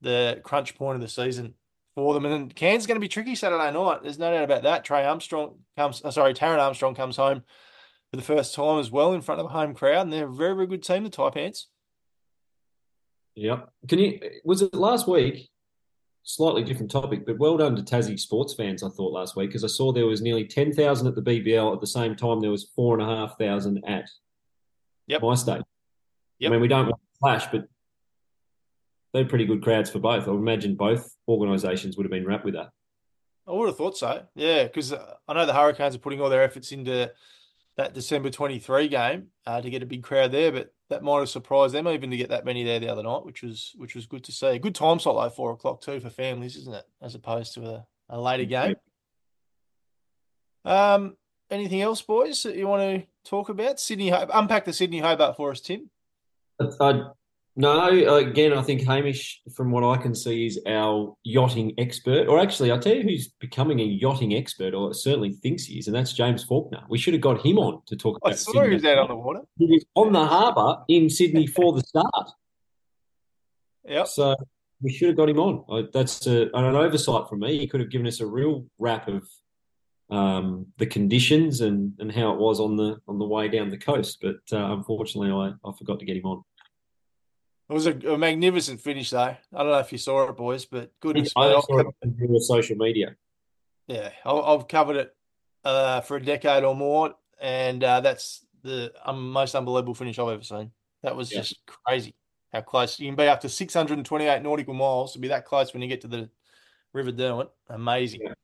the 0.00 0.40
crunch 0.44 0.76
point 0.76 0.94
of 0.94 1.02
the 1.02 1.08
season 1.08 1.54
for 1.96 2.14
them. 2.14 2.24
And 2.24 2.32
then 2.32 2.48
Cairns 2.50 2.86
going 2.86 2.96
to 2.96 3.00
be 3.00 3.08
tricky 3.08 3.34
Saturday 3.34 3.72
night. 3.72 4.02
There's 4.02 4.18
no 4.18 4.32
doubt 4.32 4.44
about 4.44 4.62
that. 4.62 4.84
Trey 4.84 5.04
Armstrong 5.04 5.56
comes, 5.76 6.02
uh, 6.04 6.12
sorry, 6.12 6.34
Taron 6.34 6.58
Armstrong 6.58 6.94
comes 6.94 7.16
home 7.16 7.42
for 8.10 8.16
the 8.16 8.22
first 8.22 8.54
time 8.54 8.78
as 8.78 8.90
well 8.90 9.12
in 9.12 9.22
front 9.22 9.40
of 9.40 9.46
a 9.46 9.50
home 9.50 9.74
crowd, 9.74 10.02
and 10.02 10.12
they're 10.12 10.28
a 10.28 10.32
very, 10.32 10.54
very 10.54 10.66
good 10.66 10.82
team, 10.82 11.02
the 11.02 11.10
Taipans. 11.10 11.64
Yep. 13.34 13.70
Can 13.88 13.98
you? 13.98 14.20
Was 14.44 14.62
it 14.62 14.74
last 14.74 15.08
week? 15.08 15.50
Slightly 16.24 16.62
different 16.62 16.90
topic, 16.90 17.26
but 17.26 17.38
well 17.38 17.56
done 17.56 17.74
to 17.74 17.82
Tassie 17.82 18.18
sports 18.18 18.54
fans. 18.54 18.82
I 18.84 18.88
thought 18.90 19.12
last 19.12 19.34
week 19.34 19.50
because 19.50 19.64
I 19.64 19.68
saw 19.68 19.92
there 19.92 20.06
was 20.06 20.22
nearly 20.22 20.46
ten 20.46 20.72
thousand 20.72 21.08
at 21.08 21.16
the 21.16 21.22
BBL 21.22 21.74
at 21.74 21.80
the 21.80 21.86
same 21.86 22.14
time 22.14 22.40
there 22.40 22.50
was 22.50 22.70
four 22.76 22.98
and 22.98 23.02
a 23.02 23.06
half 23.16 23.36
thousand 23.38 23.82
at 23.86 24.08
Yep. 25.08 25.22
my 25.22 25.34
state. 25.34 25.62
Yep. 26.38 26.48
I 26.48 26.52
mean, 26.52 26.60
we 26.60 26.68
don't 26.68 26.86
want 26.86 26.94
to 27.00 27.18
clash, 27.20 27.46
but 27.50 27.66
they're 29.12 29.24
pretty 29.24 29.46
good 29.46 29.62
crowds 29.64 29.90
for 29.90 29.98
both. 29.98 30.28
I 30.28 30.30
would 30.30 30.38
imagine 30.38 30.76
both 30.76 31.12
organisations 31.26 31.96
would 31.96 32.04
have 32.04 32.12
been 32.12 32.24
rapt 32.26 32.44
with 32.44 32.54
that. 32.54 32.70
I 33.46 33.50
would 33.50 33.66
have 33.66 33.76
thought 33.76 33.96
so. 33.96 34.22
Yeah, 34.36 34.62
because 34.64 34.92
I 34.92 35.32
know 35.34 35.44
the 35.44 35.52
Hurricanes 35.52 35.96
are 35.96 35.98
putting 35.98 36.20
all 36.20 36.30
their 36.30 36.44
efforts 36.44 36.70
into 36.70 37.10
that 37.76 37.94
December 37.94 38.30
23 38.30 38.86
game 38.88 39.26
uh, 39.44 39.60
to 39.60 39.70
get 39.70 39.82
a 39.82 39.86
big 39.86 40.04
crowd 40.04 40.30
there, 40.30 40.52
but 40.52 40.72
that 40.92 41.02
might 41.02 41.18
have 41.18 41.28
surprised 41.28 41.74
them 41.74 41.88
even 41.88 42.10
to 42.10 42.16
get 42.16 42.28
that 42.28 42.44
many 42.44 42.62
there 42.64 42.78
the 42.78 42.88
other 42.88 43.02
night, 43.02 43.24
which 43.24 43.42
was 43.42 43.72
which 43.76 43.94
was 43.94 44.06
good 44.06 44.24
to 44.24 44.32
see. 44.32 44.58
Good 44.58 44.74
time 44.74 45.00
slot 45.00 45.22
though, 45.22 45.34
four 45.34 45.52
o'clock 45.52 45.80
too 45.80 46.00
for 46.00 46.10
families, 46.10 46.56
isn't 46.56 46.74
it? 46.74 46.84
As 47.00 47.14
opposed 47.14 47.54
to 47.54 47.64
a, 47.64 47.86
a 48.08 48.20
later 48.20 48.44
game. 48.44 48.76
Um, 50.64 51.16
anything 51.50 51.80
else, 51.80 52.02
boys, 52.02 52.42
that 52.44 52.56
you 52.56 52.68
want 52.68 52.82
to 52.82 53.06
talk 53.28 53.48
about? 53.48 53.80
Sydney, 53.80 54.10
unpack 54.10 54.64
the 54.64 54.72
Sydney 54.72 55.00
Hobart 55.00 55.36
for 55.36 55.50
us, 55.50 55.60
Tim. 55.60 55.90
That's 56.58 56.76
I, 56.80 57.02
no, 57.54 58.16
again, 58.16 58.54
I 58.54 58.62
think 58.62 58.82
Hamish, 58.82 59.42
from 59.54 59.70
what 59.70 59.84
I 59.84 60.00
can 60.00 60.14
see, 60.14 60.46
is 60.46 60.60
our 60.66 61.14
yachting 61.22 61.74
expert. 61.76 62.26
Or 62.28 62.40
actually, 62.40 62.70
I'll 62.70 62.80
tell 62.80 62.94
you 62.94 63.02
who's 63.02 63.28
becoming 63.28 63.80
a 63.80 63.84
yachting 63.84 64.34
expert, 64.34 64.72
or 64.72 64.94
certainly 64.94 65.32
thinks 65.32 65.64
he 65.64 65.78
is, 65.78 65.86
and 65.86 65.94
that's 65.94 66.14
James 66.14 66.44
Faulkner. 66.44 66.84
We 66.88 66.96
should 66.96 67.12
have 67.12 67.20
got 67.20 67.44
him 67.44 67.58
on 67.58 67.82
to 67.86 67.96
talk 67.96 68.18
I 68.24 68.28
about 68.28 68.38
saw 68.38 68.52
Sydney. 68.52 68.68
he 68.68 68.74
was 68.76 68.84
out 68.86 68.98
on 68.98 69.08
the 69.08 69.16
water. 69.16 69.40
He 69.58 69.66
was 69.66 69.84
on 69.94 70.12
the 70.12 70.24
harbour 70.24 70.82
in 70.88 71.10
Sydney 71.10 71.46
for 71.46 71.72
the 71.72 71.82
start. 71.82 72.06
Yep. 73.84 74.06
So 74.06 74.36
we 74.80 74.92
should 74.92 75.08
have 75.08 75.16
got 75.16 75.28
him 75.28 75.40
on. 75.40 75.88
That's 75.92 76.24
a, 76.28 76.42
an 76.54 76.76
oversight 76.76 77.28
from 77.28 77.40
me. 77.40 77.58
He 77.58 77.66
could 77.66 77.80
have 77.80 77.90
given 77.90 78.06
us 78.06 78.20
a 78.20 78.26
real 78.26 78.64
wrap 78.78 79.08
of 79.08 79.28
um, 80.08 80.66
the 80.78 80.86
conditions 80.86 81.62
and, 81.62 81.92
and 81.98 82.12
how 82.12 82.32
it 82.32 82.38
was 82.38 82.60
on 82.60 82.76
the 82.76 82.98
on 83.08 83.18
the 83.18 83.24
way 83.24 83.48
down 83.48 83.70
the 83.70 83.78
coast. 83.78 84.18
But 84.22 84.36
uh, 84.52 84.72
unfortunately, 84.72 85.32
I, 85.32 85.68
I 85.68 85.72
forgot 85.76 85.98
to 85.98 86.04
get 86.04 86.16
him 86.16 86.26
on. 86.26 86.44
It 87.72 87.74
was 87.74 87.86
a, 87.86 87.92
a 88.12 88.18
magnificent 88.18 88.82
finish, 88.82 89.08
though. 89.08 89.18
I 89.20 89.38
don't 89.54 89.68
know 89.68 89.78
if 89.78 89.90
you 89.92 89.96
saw 89.96 90.28
it, 90.28 90.36
boys, 90.36 90.66
but 90.66 90.92
good. 91.00 91.16
I 91.18 91.22
saw 91.24 91.48
it 91.78 91.86
on 92.04 92.14
your 92.18 92.38
social 92.38 92.76
media. 92.76 93.16
Yeah, 93.86 94.10
I- 94.26 94.30
I've 94.30 94.68
covered 94.68 94.96
it 94.96 95.16
uh, 95.64 96.02
for 96.02 96.18
a 96.18 96.22
decade 96.22 96.64
or 96.64 96.76
more, 96.76 97.14
and 97.40 97.82
uh, 97.82 98.00
that's 98.02 98.44
the 98.62 98.92
um, 99.06 99.32
most 99.32 99.54
unbelievable 99.54 99.94
finish 99.94 100.18
I've 100.18 100.28
ever 100.28 100.42
seen. 100.42 100.70
That 101.02 101.16
was 101.16 101.32
Yeah. 101.32 101.38
just 101.40 101.64
crazy 101.64 102.14
how 102.52 102.60
close 102.60 103.00
you 103.00 103.08
can 103.08 103.16
be 103.16 103.26
up 103.26 103.40
to 103.40 103.48
628 103.48 104.42
nautical 104.42 104.74
miles 104.74 105.14
to 105.14 105.18
be 105.18 105.28
that 105.28 105.46
close 105.46 105.72
when 105.72 105.80
you 105.80 105.88
get 105.88 106.02
to 106.02 106.08
the 106.08 106.28
River 106.92 107.10
Derwent. 107.10 107.48
Amazing. 107.70 108.20
Yeah. 108.24 108.34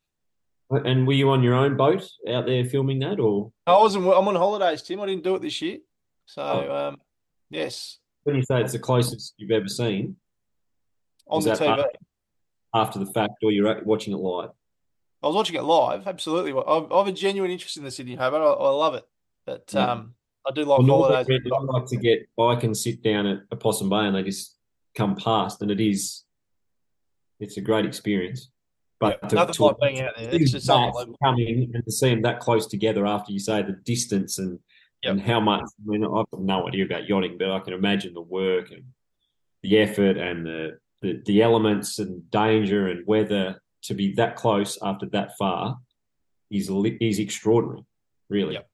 And 0.87 1.07
were 1.07 1.13
you 1.13 1.29
on 1.29 1.43
your 1.43 1.53
own 1.55 1.77
boat 1.77 2.03
out 2.31 2.47
there 2.47 2.65
filming 2.65 3.01
that, 3.01 3.21
or 3.21 3.53
I 3.67 3.77
wasn't. 3.77 4.07
I'm 4.07 4.27
on 4.27 4.37
holidays, 4.37 4.81
Tim. 4.81 5.03
I 5.03 5.07
didn't 5.07 5.25
do 5.25 5.35
it 5.35 5.43
this 5.43 5.61
year, 5.61 5.81
so 6.25 6.41
Oh. 6.43 6.89
um, 6.89 7.01
yes, 7.51 7.99
when 8.25 8.37
you 8.37 8.43
say 8.43 8.61
it's 8.61 8.73
the 8.73 8.79
closest 8.79 9.35
you've 9.37 9.51
ever 9.51 9.69
seen 9.69 10.17
on 11.29 11.43
the 11.43 11.51
TV. 11.51 11.85
after 12.75 12.99
the 12.99 13.07
fact, 13.07 13.35
or 13.43 13.51
you're 13.51 13.83
watching 13.85 14.13
it 14.13 14.19
live? 14.19 14.51
I 15.23 15.27
was 15.27 15.37
watching 15.37 15.57
it 15.57 15.63
live. 15.63 16.07
Absolutely, 16.07 16.53
I 16.53 16.97
have 16.97 17.09
a 17.09 17.13
genuine 17.13 17.51
interest 17.51 17.77
in 17.77 17.85
the 17.85 17.91
Sydney 17.91 18.15
Hobart. 18.15 18.43
I, 18.43 18.47
I 18.47 18.71
love 18.71 18.95
it, 18.95 19.07
but 19.47 19.75
um, 19.75 20.15
I 20.47 20.53
do 20.53 20.65
like 20.65 20.81
Well, 20.81 21.03
holidays. 21.03 21.41
I 21.53 21.63
like 21.63 21.87
to 21.87 21.97
get 21.97 22.29
bike 22.37 22.63
and 22.65 22.77
sit 22.77 23.03
down 23.03 23.27
at 23.27 23.41
Opossum 23.53 23.89
Bay, 23.89 24.07
and 24.07 24.15
they 24.15 24.23
just 24.23 24.57
come 24.95 25.17
past, 25.17 25.63
and 25.63 25.71
it 25.71 25.81
is, 25.81 26.25
it's 27.41 27.57
a 27.57 27.61
great 27.61 27.85
experience. 27.85 28.51
But 29.01 29.19
Yeah, 29.23 29.29
to, 29.29 29.35
nothing 29.37 29.55
to 29.55 29.65
like 29.65 29.77
being 29.81 30.01
out 30.01 30.15
there. 30.17 30.29
It's 30.33 30.51
just 30.51 30.67
coming 30.67 31.71
and 31.73 31.85
to 31.85 31.91
see 31.93 32.11
them 32.11 32.23
that 32.23 32.41
close 32.41 32.67
together 32.67 33.07
after 33.07 33.33
you 33.33 33.39
say 33.39 33.63
the 33.63 33.79
distance 33.85 34.39
and 34.39 34.59
Yep. 35.03 35.13
and 35.13 35.21
how 35.21 35.41
much. 35.41 35.63
I 35.63 35.85
mean, 35.85 36.05
I've 36.05 36.31
got 36.31 36.41
no 36.41 36.67
idea 36.67 36.85
about 36.85 37.09
yachting, 37.09 37.39
but 37.39 37.51
I 37.51 37.61
can 37.61 37.73
imagine 37.73 38.15
the 38.15 38.21
work 38.21 38.71
and 38.73 38.85
the 39.63 39.79
effort 39.79 40.17
and 40.17 40.45
the 40.45 40.79
the, 41.01 41.23
the 41.27 41.43
elements 41.43 42.01
and 42.01 42.29
danger 42.31 42.89
and 42.89 43.07
weather 43.07 43.61
to 43.83 43.95
be 43.95 44.13
that 44.15 44.35
close 44.35 44.77
after 44.83 45.07
that 45.07 45.37
far 45.39 45.79
is 46.51 46.71
is 47.01 47.19
extraordinary, 47.19 47.85
really. 48.29 48.55
Yep. 48.55 48.69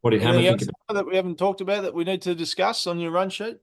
What 0.00 0.10
did 0.10 0.22
Hammer 0.22 0.38
think 0.38 0.62
else 0.62 0.62
about? 0.62 0.94
that 0.94 1.06
we 1.06 1.16
haven't 1.16 1.38
talked 1.38 1.60
about 1.60 1.82
that 1.82 1.94
we 1.94 2.04
need 2.04 2.22
to 2.22 2.34
discuss 2.34 2.86
on 2.86 2.98
your 2.98 3.10
run 3.10 3.28
sheet? 3.28 3.58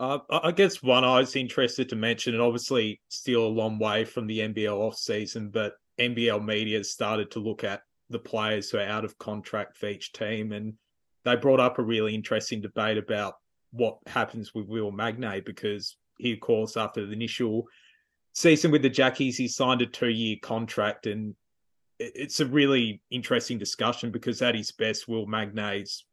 Uh, 0.00 0.18
I 0.30 0.48
I 0.48 0.52
guess 0.52 0.82
one 0.82 1.04
I 1.04 1.20
was 1.20 1.36
interested 1.36 1.88
to 1.90 1.96
mention, 1.96 2.34
and 2.34 2.42
obviously 2.42 3.00
still 3.08 3.46
a 3.46 3.48
long 3.48 3.78
way 3.78 4.04
from 4.04 4.26
the 4.26 4.40
NBL 4.40 4.76
off 4.76 4.96
season, 4.96 5.50
but 5.50 5.74
NBL 6.00 6.44
media 6.44 6.82
started 6.82 7.30
to 7.32 7.38
look 7.38 7.62
at 7.62 7.82
the 8.10 8.18
players 8.18 8.70
who 8.70 8.78
are 8.78 8.82
out 8.82 9.04
of 9.04 9.18
contract 9.18 9.76
for 9.76 9.86
each 9.86 10.12
team, 10.12 10.52
and 10.52 10.74
they 11.24 11.36
brought 11.36 11.60
up 11.60 11.78
a 11.78 11.82
really 11.82 12.14
interesting 12.14 12.60
debate 12.60 12.98
about 12.98 13.34
what 13.72 13.98
happens 14.06 14.54
with 14.54 14.66
Will 14.66 14.90
Magnay 14.90 15.44
because 15.44 15.96
he, 16.18 16.32
of 16.32 16.40
course, 16.40 16.76
after 16.76 17.06
the 17.06 17.12
initial 17.12 17.66
season 18.32 18.70
with 18.70 18.82
the 18.82 18.90
Jackies, 18.90 19.36
he 19.36 19.48
signed 19.48 19.82
a 19.82 19.86
two-year 19.86 20.36
contract, 20.42 21.06
and 21.06 21.34
it's 21.98 22.40
a 22.40 22.46
really 22.46 23.00
interesting 23.10 23.58
discussion 23.58 24.10
because 24.10 24.42
at 24.42 24.54
his 24.54 24.72
best, 24.72 25.08
Will 25.08 25.26
Magnay's 25.26 26.04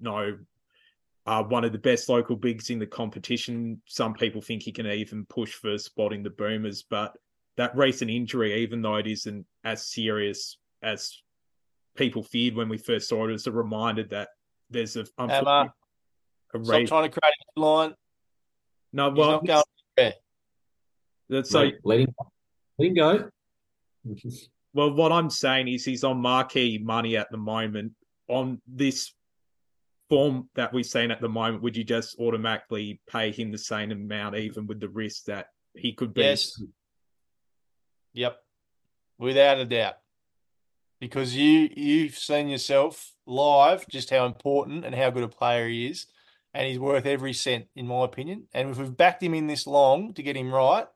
no 0.00 0.36
uh, 1.26 1.42
one 1.42 1.64
of 1.64 1.72
the 1.72 1.78
best 1.78 2.08
local 2.08 2.36
bigs 2.36 2.70
in 2.70 2.78
the 2.78 2.86
competition. 2.86 3.80
Some 3.86 4.14
people 4.14 4.40
think 4.40 4.62
he 4.62 4.72
can 4.72 4.86
even 4.86 5.26
push 5.26 5.54
for 5.54 5.72
a 5.72 5.78
spot 5.78 6.12
in 6.12 6.22
the 6.22 6.30
Boomers, 6.30 6.84
but 6.88 7.16
that 7.56 7.76
recent 7.76 8.10
injury, 8.10 8.62
even 8.62 8.80
though 8.80 8.96
it 8.96 9.06
isn't 9.06 9.44
as 9.64 9.86
serious 9.86 10.58
as 10.82 11.20
people 11.96 12.22
feared 12.22 12.54
when 12.54 12.68
we 12.68 12.78
first 12.78 13.08
saw 13.08 13.26
it. 13.26 13.30
it, 13.30 13.34
is 13.34 13.46
a 13.46 13.52
reminder 13.52 14.04
that 14.04 14.28
there's 14.70 14.96
a, 14.96 15.06
Emma, 15.18 15.32
a 15.32 15.40
stop 15.40 15.76
race. 16.54 16.88
trying 16.88 17.10
to 17.10 17.20
create 17.20 17.34
a 17.56 17.60
line. 17.60 17.94
No, 18.92 19.10
He's 19.10 19.18
well, 19.18 19.30
not 19.32 19.46
going 19.46 19.64
there. 19.96 20.14
that's 21.28 21.50
so. 21.50 21.70
Let 21.84 22.00
him 22.00 22.14
let 22.78 22.88
him 22.88 22.94
go. 22.94 23.30
Well, 24.72 24.92
what 24.94 25.10
I'm 25.10 25.30
saying 25.30 25.68
is 25.68 25.84
he's 25.84 26.04
on 26.04 26.20
marquee 26.20 26.78
money 26.78 27.16
at 27.16 27.30
the 27.30 27.38
moment. 27.38 27.92
On 28.28 28.60
this 28.66 29.12
form 30.08 30.48
that 30.54 30.72
we've 30.72 30.86
seen 30.86 31.10
at 31.10 31.20
the 31.20 31.28
moment, 31.28 31.62
would 31.62 31.76
you 31.76 31.84
just 31.84 32.18
automatically 32.18 33.00
pay 33.08 33.30
him 33.30 33.50
the 33.52 33.58
same 33.58 33.90
amount, 33.90 34.36
even 34.36 34.66
with 34.66 34.80
the 34.80 34.88
risk 34.88 35.24
that 35.24 35.46
he 35.74 35.92
could 35.92 36.12
be? 36.12 36.22
Yes. 36.22 36.62
Yep. 38.12 38.38
Without 39.18 39.58
a 39.58 39.64
doubt. 39.64 39.94
Because 41.00 41.36
you 41.36 41.68
you've 41.74 42.16
seen 42.16 42.48
yourself 42.48 43.12
live 43.26 43.86
just 43.88 44.10
how 44.10 44.26
important 44.26 44.84
and 44.84 44.94
how 44.94 45.10
good 45.10 45.22
a 45.22 45.28
player 45.28 45.68
he 45.68 45.86
is, 45.86 46.06
and 46.54 46.66
he's 46.66 46.78
worth 46.78 47.06
every 47.06 47.32
cent 47.32 47.66
in 47.74 47.86
my 47.86 48.04
opinion. 48.04 48.44
And 48.54 48.70
if 48.70 48.78
we've 48.78 48.96
backed 48.96 49.22
him 49.22 49.34
in 49.34 49.46
this 49.46 49.66
long 49.66 50.14
to 50.14 50.22
get 50.22 50.36
him 50.36 50.52
right, 50.52 50.86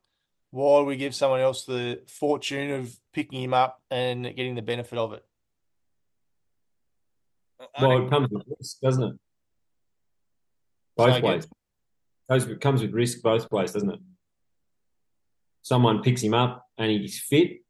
why 0.51 0.79
would 0.79 0.87
we 0.87 0.97
give 0.97 1.15
someone 1.15 1.39
else 1.39 1.65
the 1.65 2.01
fortune 2.07 2.71
of 2.71 2.95
picking 3.13 3.41
him 3.41 3.53
up 3.53 3.81
and 3.89 4.23
getting 4.35 4.55
the 4.55 4.61
benefit 4.61 4.97
of 4.97 5.13
it? 5.13 5.25
Well, 7.79 8.05
it 8.05 8.09
comes 8.09 8.29
with 8.29 8.43
risk, 8.59 8.79
doesn't 8.81 9.03
it? 9.03 9.15
Both 10.97 11.21
ways. 11.21 11.47
It 12.29 12.61
comes 12.61 12.81
with 12.81 12.91
risk 12.93 13.21
both 13.21 13.51
ways, 13.51 13.71
doesn't 13.73 13.91
it? 13.91 13.99
Someone 15.61 16.01
picks 16.01 16.21
him 16.21 16.33
up 16.33 16.65
and 16.77 16.89
he's 16.89 17.19
fit. 17.19 17.60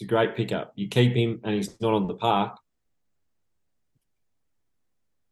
It's 0.00 0.06
a 0.06 0.08
great 0.08 0.34
pickup. 0.34 0.72
You 0.76 0.88
keep 0.88 1.14
him 1.14 1.42
and 1.44 1.54
he's 1.54 1.78
not 1.78 1.92
on 1.92 2.06
the 2.06 2.14
park. 2.14 2.58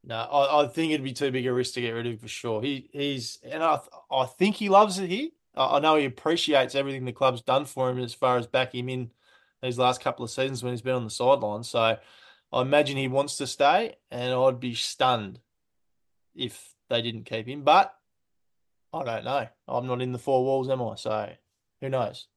No, 0.04 0.16
I, 0.16 0.62
I 0.62 0.66
think 0.66 0.92
it'd 0.92 1.02
be 1.02 1.14
too 1.14 1.30
big 1.30 1.46
a 1.46 1.54
risk 1.54 1.72
to 1.74 1.80
get 1.80 1.92
rid 1.92 2.06
of 2.06 2.20
for 2.20 2.28
sure. 2.28 2.60
He 2.60 2.90
he's 2.92 3.38
and 3.42 3.62
I 3.62 3.80
I 4.10 4.26
think 4.26 4.56
he 4.56 4.68
loves 4.68 4.98
it 4.98 5.08
here. 5.08 5.30
I 5.56 5.78
know 5.78 5.96
he 5.96 6.04
appreciates 6.04 6.74
everything 6.74 7.06
the 7.06 7.12
club's 7.12 7.40
done 7.40 7.64
for 7.64 7.88
him 7.88 7.98
as 7.98 8.12
far 8.12 8.36
as 8.36 8.46
back 8.46 8.74
him 8.74 8.90
in 8.90 9.10
these 9.62 9.78
last 9.78 10.02
couple 10.02 10.22
of 10.22 10.30
seasons 10.30 10.62
when 10.62 10.74
he's 10.74 10.82
been 10.82 10.94
on 10.94 11.04
the 11.04 11.10
sideline. 11.10 11.62
So 11.62 11.96
I 12.52 12.60
imagine 12.60 12.98
he 12.98 13.08
wants 13.08 13.38
to 13.38 13.46
stay, 13.46 13.96
and 14.10 14.34
I'd 14.34 14.60
be 14.60 14.74
stunned 14.74 15.40
if 16.34 16.74
they 16.90 17.00
didn't 17.00 17.24
keep 17.24 17.48
him. 17.48 17.62
But 17.62 17.94
I 18.92 19.02
don't 19.02 19.24
know. 19.24 19.48
I'm 19.66 19.86
not 19.86 20.02
in 20.02 20.12
the 20.12 20.18
four 20.18 20.44
walls, 20.44 20.68
am 20.68 20.82
I? 20.82 20.96
So 20.96 21.32
who 21.80 21.88
knows? 21.88 22.28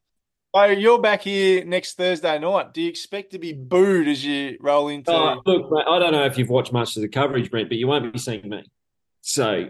Oh, 0.53 0.65
you're 0.65 0.99
back 0.99 1.21
here 1.21 1.63
next 1.63 1.95
Thursday 1.95 2.37
night. 2.37 2.73
Do 2.73 2.81
you 2.81 2.89
expect 2.89 3.31
to 3.31 3.39
be 3.39 3.53
booed 3.53 4.09
as 4.09 4.25
you 4.25 4.57
roll 4.59 4.89
into? 4.89 5.11
Oh, 5.11 5.41
look, 5.45 5.71
mate, 5.71 5.85
I 5.89 5.97
don't 5.97 6.11
know 6.11 6.25
if 6.25 6.37
you've 6.37 6.49
watched 6.49 6.73
much 6.73 6.97
of 6.97 7.03
the 7.03 7.07
coverage, 7.07 7.49
Brent, 7.49 7.69
but 7.69 7.77
you 7.77 7.87
won't 7.87 8.11
be 8.11 8.19
seeing 8.19 8.49
me. 8.49 8.69
So, 9.21 9.69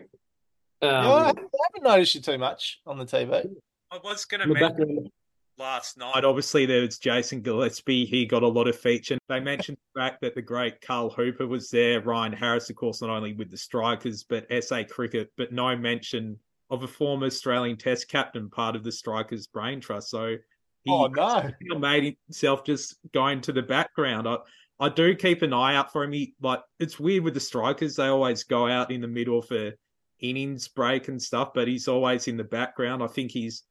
um, 0.81 0.89
I 0.89 1.25
haven't 1.27 1.83
noticed 1.83 2.15
you 2.15 2.21
too 2.21 2.39
much 2.39 2.79
on 2.87 2.97
the 2.97 3.05
TV. 3.05 3.47
I 3.91 3.99
was 4.03 4.25
going 4.25 4.41
to 4.41 4.47
mention 4.51 5.11
last 5.59 5.99
night. 5.99 6.25
Obviously, 6.25 6.65
there 6.65 6.81
was 6.81 6.97
Jason 6.97 7.41
Gillespie. 7.41 8.05
He 8.05 8.25
got 8.25 8.41
a 8.41 8.47
lot 8.47 8.67
of 8.67 8.75
feature. 8.75 9.19
They 9.29 9.39
mentioned 9.39 9.77
the 9.93 9.99
fact 10.01 10.21
that 10.21 10.33
the 10.33 10.41
great 10.41 10.81
Carl 10.81 11.11
Hooper 11.11 11.45
was 11.45 11.69
there. 11.69 12.01
Ryan 12.01 12.33
Harris, 12.33 12.71
of 12.71 12.75
course, 12.75 13.01
not 13.01 13.11
only 13.11 13.33
with 13.33 13.51
the 13.51 13.57
Strikers, 13.57 14.23
but 14.23 14.47
SA 14.63 14.83
Cricket, 14.89 15.31
but 15.37 15.51
no 15.51 15.77
mention 15.77 16.39
of 16.71 16.81
a 16.81 16.87
former 16.87 17.27
Australian 17.27 17.77
Test 17.77 18.07
captain, 18.07 18.49
part 18.49 18.75
of 18.75 18.83
the 18.83 18.91
Strikers 18.91 19.45
brain 19.45 19.79
trust. 19.79 20.09
So 20.09 20.37
he 20.83 20.91
oh, 20.91 21.07
no. 21.07 21.51
made 21.77 22.17
himself 22.27 22.65
just 22.65 22.95
going 23.13 23.41
to 23.41 23.51
the 23.51 23.61
background. 23.61 24.27
I, 24.27 24.37
I 24.79 24.89
do 24.89 25.15
keep 25.15 25.43
an 25.43 25.53
eye 25.53 25.75
out 25.75 25.91
for 25.91 26.03
him. 26.03 26.11
He, 26.11 26.33
like 26.41 26.61
it's 26.79 26.99
weird 26.99 27.23
with 27.23 27.35
the 27.35 27.39
Strikers; 27.39 27.95
they 27.95 28.07
always 28.07 28.43
go 28.43 28.67
out 28.67 28.91
in 28.91 29.01
the 29.01 29.07
middle 29.07 29.41
for 29.41 29.73
innings 30.19 30.67
break 30.67 31.07
and 31.07 31.21
stuff, 31.21 31.51
but 31.53 31.67
he's 31.67 31.87
always 31.87 32.27
in 32.27 32.37
the 32.37 32.43
background. 32.43 33.03
I 33.03 33.07
think 33.07 33.31
he's 33.31 33.63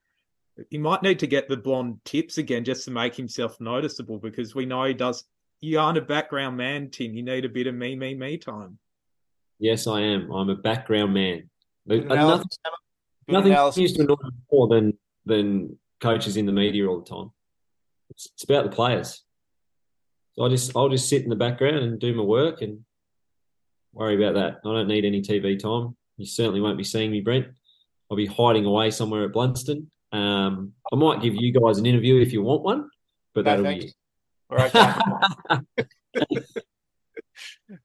he 0.69 0.79
might 0.79 1.03
need 1.03 1.19
to 1.21 1.27
get 1.27 1.49
the 1.49 1.57
blonde 1.57 2.01
tips 2.05 2.39
again 2.39 2.65
just 2.65 2.85
to 2.85 2.91
make 2.91 3.15
himself 3.15 3.61
noticeable 3.61 4.19
because 4.19 4.55
we 4.55 4.67
know 4.67 4.85
he 4.85 4.95
does. 4.95 5.25
You 5.61 5.79
aren't 5.79 5.99
a 5.99 6.03
background 6.03 6.57
man, 6.57 6.91
Tim. 6.91 7.15
You 7.15 7.23
need 7.23 7.45
a 7.45 7.49
bit 7.49 7.67
of 7.67 7.75
me, 7.75 7.97
me, 7.97 8.15
me 8.15 8.39
time. 8.39 8.79
Yes, 9.59 9.87
I 9.87 10.01
am. 10.01 10.31
I'm 10.31 10.49
a 10.49 10.55
background 10.55 11.15
man. 11.15 11.51
nothing, 11.87 13.53
nothing 13.53 13.83
used 13.83 13.97
to 13.97 14.03
annoy 14.03 14.15
me 14.23 14.31
more 14.51 14.69
than 14.69 14.99
than 15.27 15.79
coaches 16.01 16.37
in 16.37 16.47
the 16.47 16.53
media 16.53 16.87
all 16.87 17.01
the 17.01 17.09
time. 17.09 17.31
It's, 18.11 18.29
it's 18.35 18.45
about 18.45 18.65
the 18.65 18.75
players. 18.75 19.23
So 20.35 20.45
I 20.45 20.49
just 20.49 20.77
I'll 20.77 20.89
just 20.89 21.09
sit 21.09 21.23
in 21.23 21.31
the 21.31 21.37
background 21.37 21.79
and 21.79 21.99
do 21.99 22.15
my 22.15 22.23
work 22.23 22.63
and 22.63 22.85
worry 23.93 24.23
about 24.23 24.35
that. 24.35 24.69
I 24.69 24.73
don't 24.73 24.89
need 24.89 25.05
any 25.05 25.23
TV 25.23 25.59
time. 25.59 25.97
You 26.17 26.27
certainly 26.27 26.61
won't 26.61 26.79
be 26.79 26.85
seeing 26.85 27.11
me, 27.11 27.21
Brent. 27.21 27.49
I'll 28.11 28.17
be 28.17 28.27
hiding 28.27 28.65
away 28.65 28.91
somewhere 28.91 29.25
at 29.25 29.33
Blundstone 29.33 29.87
um, 30.13 30.73
I 30.93 30.97
might 30.97 31.23
give 31.23 31.35
you 31.37 31.53
guys 31.53 31.79
an 31.79 31.87
interview 31.87 32.21
if 32.21 32.33
you 32.33 32.43
want 32.43 32.63
one, 32.63 32.91
but 33.35 33.45
that'll 33.45 33.65
be 33.65 33.87
it. 33.87 33.95
All 34.51 34.59
right. 34.59 34.73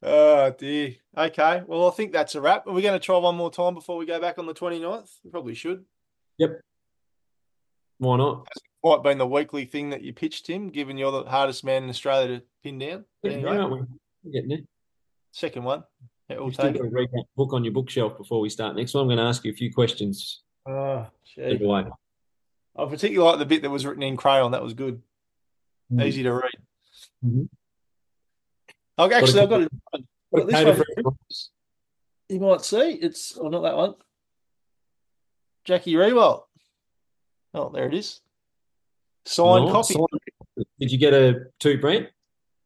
oh 0.02 0.52
dear. 0.58 0.96
Okay. 1.16 1.64
Well, 1.68 1.88
I 1.88 1.92
think 1.92 2.12
that's 2.12 2.34
a 2.36 2.42
wrap. 2.42 2.66
Are 2.66 2.74
we 2.74 2.82
going 2.82 3.00
to 3.00 3.06
try 3.06 3.18
one 3.18 3.36
more 3.36 3.52
time 3.52 3.76
before 3.76 3.98
we 3.98 4.08
go 4.08 4.20
back 4.20 4.40
on 4.40 4.48
the 4.48 4.56
29th? 4.56 5.10
We 5.24 5.30
probably 5.30 5.54
should. 5.54 5.86
Yep. 6.40 6.62
Why 7.98 8.18
not? 8.18 8.46
That's 8.46 8.62
quite 8.82 9.04
been 9.04 9.18
the 9.18 9.28
weekly 9.28 9.66
thing 9.66 9.92
that 9.92 10.02
you 10.02 10.14
pitched 10.14 10.48
him, 10.48 10.70
given 10.70 10.98
you're 10.98 11.12
the 11.12 11.30
hardest 11.30 11.64
man 11.64 11.84
in 11.84 11.90
Australia 11.90 12.40
to 12.40 12.44
pin 12.64 12.80
down. 12.80 13.06
Anyway, 13.24 13.56
yeah, 13.56 13.66
we're 13.66 13.88
getting 14.32 14.50
there. 14.50 14.60
Second 15.32 15.64
one. 15.64 15.84
Yeah, 16.30 16.38
we'll 16.40 16.52
take. 16.52 16.78
Read 16.82 17.10
book 17.36 17.54
on 17.54 17.64
your 17.64 17.74
bookshelf 17.74 18.18
before 18.18 18.40
we 18.40 18.50
start 18.50 18.76
next 18.76 18.94
one. 18.94 19.04
I'm 19.04 19.08
going 19.08 19.18
to 19.18 19.24
ask 19.24 19.46
you 19.46 19.52
a 19.52 19.56
few 19.56 19.74
questions. 19.74 20.42
Oh, 20.66 21.08
gee. 21.36 21.60
I 22.78 22.86
particularly 22.86 23.32
like 23.32 23.40
the 23.40 23.46
bit 23.46 23.62
that 23.62 23.70
was 23.70 23.86
written 23.86 24.04
in 24.04 24.18
crayon. 24.18 24.52
That 24.52 24.64
was 24.64 24.74
good. 24.74 25.02
Mm-hmm. 25.92 26.02
Easy 26.02 26.24
to 26.24 26.34
read. 26.34 26.58
Mm-hmm. 27.24 27.44
Okay, 28.98 29.16
actually, 29.16 29.42
I've 29.42 29.50
got, 29.50 29.62
it. 29.62 29.72
got 30.36 30.48
this 30.48 30.64
one. 31.04 31.16
You 32.28 32.40
might 32.40 32.62
see 32.62 32.94
it's, 32.94 33.38
oh, 33.40 33.50
not 33.50 33.64
that 33.64 33.78
one. 33.78 33.96
Jackie 35.64 35.94
Riewoldt. 35.94 36.44
Oh, 37.56 37.70
there 37.70 37.88
it 37.88 37.94
is. 37.94 38.20
Signed 39.26 39.72
copy. 39.72 39.94
Signed. 39.94 40.68
Did 40.80 40.92
you 40.92 40.98
get 40.98 41.14
a 41.14 41.46
two, 41.60 41.80
Brent? 41.80 42.10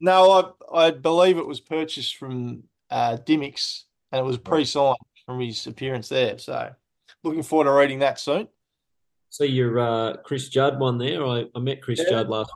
No, 0.02 0.56
I 0.72 0.88
I 0.88 0.92
believe 0.92 1.38
it 1.38 1.46
was 1.46 1.60
purchased 1.60 2.18
from 2.18 2.64
uh, 2.90 3.18
Dymocks 3.24 3.84
and 4.12 4.20
it 4.20 4.26
was 4.26 4.38
pre-signed 4.38 4.98
from 5.26 5.40
his 5.40 5.68
appearance 5.68 6.10
there. 6.10 6.38
So, 6.40 6.72
looking 7.24 7.44
forward 7.44 7.66
to 7.66 7.72
reading 7.72 8.00
that 8.00 8.20
soon. 8.20 8.48
See 9.30 9.46
your 9.46 9.80
uh, 9.80 10.18
Chris 10.18 10.50
Judd 10.50 10.80
one 10.80 10.98
there. 10.98 11.24
I, 11.24 11.46
I 11.56 11.60
met 11.60 11.84
Chris 11.84 12.00
yeah. 12.04 12.10
Judd 12.10 12.30
last. 12.30 12.52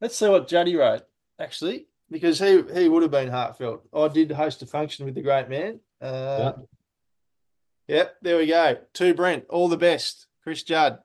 Let's 0.00 0.16
see 0.16 0.28
what 0.28 0.48
Juddy 0.48 0.74
wrote 0.74 1.02
actually, 1.38 1.86
because 2.10 2.38
he 2.38 2.62
he 2.74 2.88
would 2.88 3.02
have 3.02 3.10
been 3.10 3.28
heartfelt. 3.28 3.82
I 3.92 4.08
did 4.08 4.32
host 4.32 4.62
a 4.62 4.66
function 4.66 5.04
with 5.04 5.14
the 5.14 5.22
great 5.22 5.50
man. 5.50 5.80
Uh, 6.00 6.52
yeah. 6.56 7.96
Yep, 7.96 8.16
there 8.22 8.36
we 8.38 8.46
go. 8.46 8.76
To 8.94 9.14
Brent, 9.14 9.46
all 9.48 9.68
the 9.68 9.76
best, 9.76 10.26
Chris 10.42 10.62
Judd. 10.62 10.98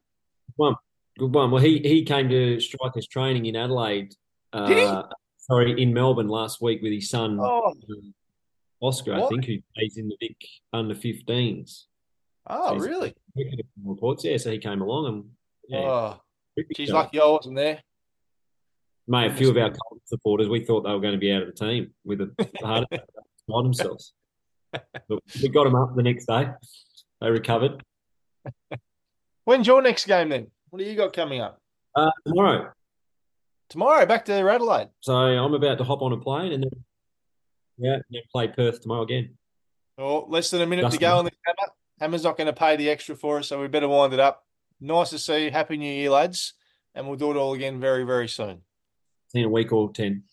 Good 0.58 0.64
one, 0.64 0.76
good 1.18 1.34
one. 1.34 1.52
Well, 1.52 1.62
he 1.62 1.80
he 1.80 2.04
came 2.04 2.30
to 2.30 2.60
Strikers 2.60 3.08
training 3.08 3.46
in 3.46 3.56
Adelaide. 3.56 4.14
Uh? 4.52 5.04
Sorry, 5.38 5.82
in 5.82 5.94
Melbourne 5.94 6.30
last 6.30 6.62
week 6.62 6.82
with 6.82 6.94
his 6.94 7.10
son 7.10 7.38
oh. 7.42 7.74
Um, 7.74 8.14
Oscar, 8.80 9.14
what? 9.14 9.24
I 9.24 9.28
think, 9.28 9.46
who 9.46 9.58
plays 9.76 9.98
in 9.98 10.08
the 10.08 10.16
big 10.20 10.36
under 10.72 10.94
15s. 10.94 11.84
Oh, 12.48 12.78
so 12.78 12.86
really? 12.86 13.16
Reports, 13.84 14.24
yeah. 14.24 14.38
So 14.38 14.52
he 14.52 14.58
came 14.58 14.82
along 14.82 15.08
and 15.08 15.26
yeah. 15.68 15.80
Oh, 15.80 16.22
she's 16.76 16.92
lucky 16.92 17.20
I 17.20 17.26
wasn't 17.26 17.56
there. 17.56 17.82
Mate, 19.08 19.32
a 19.32 19.34
few 19.34 19.50
of 19.50 19.58
our 19.58 19.72
supporters, 20.06 20.48
we 20.48 20.64
thought 20.64 20.82
they 20.82 20.92
were 20.92 21.00
going 21.00 21.14
to 21.14 21.20
be 21.20 21.32
out 21.32 21.44
of 21.44 21.54
the 21.54 21.66
team 21.66 21.92
with 22.06 22.22
a 22.22 22.32
heart 22.62 22.86
attack 22.90 23.06
by 23.48 23.62
themselves. 23.64 24.14
But 24.72 25.20
we 25.42 25.50
got 25.50 25.66
them 25.66 25.76
up 25.76 25.96
the 25.96 26.04
next 26.04 26.26
day. 26.26 26.50
They 27.22 27.30
recovered. 27.30 27.84
When's 29.46 29.68
your 29.68 29.82
next 29.82 30.06
game 30.06 30.30
then? 30.30 30.48
What 30.70 30.80
do 30.80 30.86
you 30.86 30.96
got 30.96 31.14
coming 31.14 31.42
up? 31.42 31.60
Uh, 31.96 32.12
tomorrow. 32.26 32.72
Tomorrow, 33.70 34.06
back 34.06 34.26
to 34.26 34.34
Adelaide. 34.34 34.90
So 35.02 35.14
I'm 35.14 35.54
about 35.54 35.78
to 35.80 35.84
hop 35.84 36.02
on 36.02 36.14
a 36.14 36.18
plane 36.18 36.52
and 36.54 36.64
then 36.64 36.84
yeah, 37.78 37.98
then 38.10 38.22
play 38.32 38.48
Perth 38.48 38.82
tomorrow 38.82 39.04
again. 39.04 39.38
Oh, 39.98 40.26
less 40.28 40.50
than 40.50 40.62
a 40.62 40.66
minute 40.66 40.84
Just 40.84 40.96
to 40.96 41.00
go 41.00 41.18
on 41.18 41.26
the 41.26 41.32
camera. 41.46 41.74
Hammer's 42.00 42.24
not 42.24 42.38
going 42.38 42.48
to 42.48 42.54
pay 42.54 42.76
the 42.76 42.90
extra 42.90 43.16
for 43.16 43.40
us, 43.40 43.48
so 43.48 43.62
we 43.62 43.68
better 43.68 43.88
wind 43.88 44.14
it 44.14 44.20
up. 44.20 44.46
Nice 44.82 45.12
to 45.12 45.20
see 45.20 45.46
you. 45.46 45.52
Happy 45.52 45.78
New 45.78 45.92
Year, 45.92 46.10
lads. 46.10 46.54
And 46.96 47.08
we'll 47.08 47.18
do 47.18 47.32
it 47.32 47.38
all 47.38 47.54
again 47.54 47.80
very, 47.80 48.04
very 48.04 48.28
soon. 48.28 48.62
See 49.30 49.40
you 49.40 49.46
in 49.46 49.50
a 49.50 49.54
week 49.54 49.72
or 49.72 49.92
10. 49.92 50.24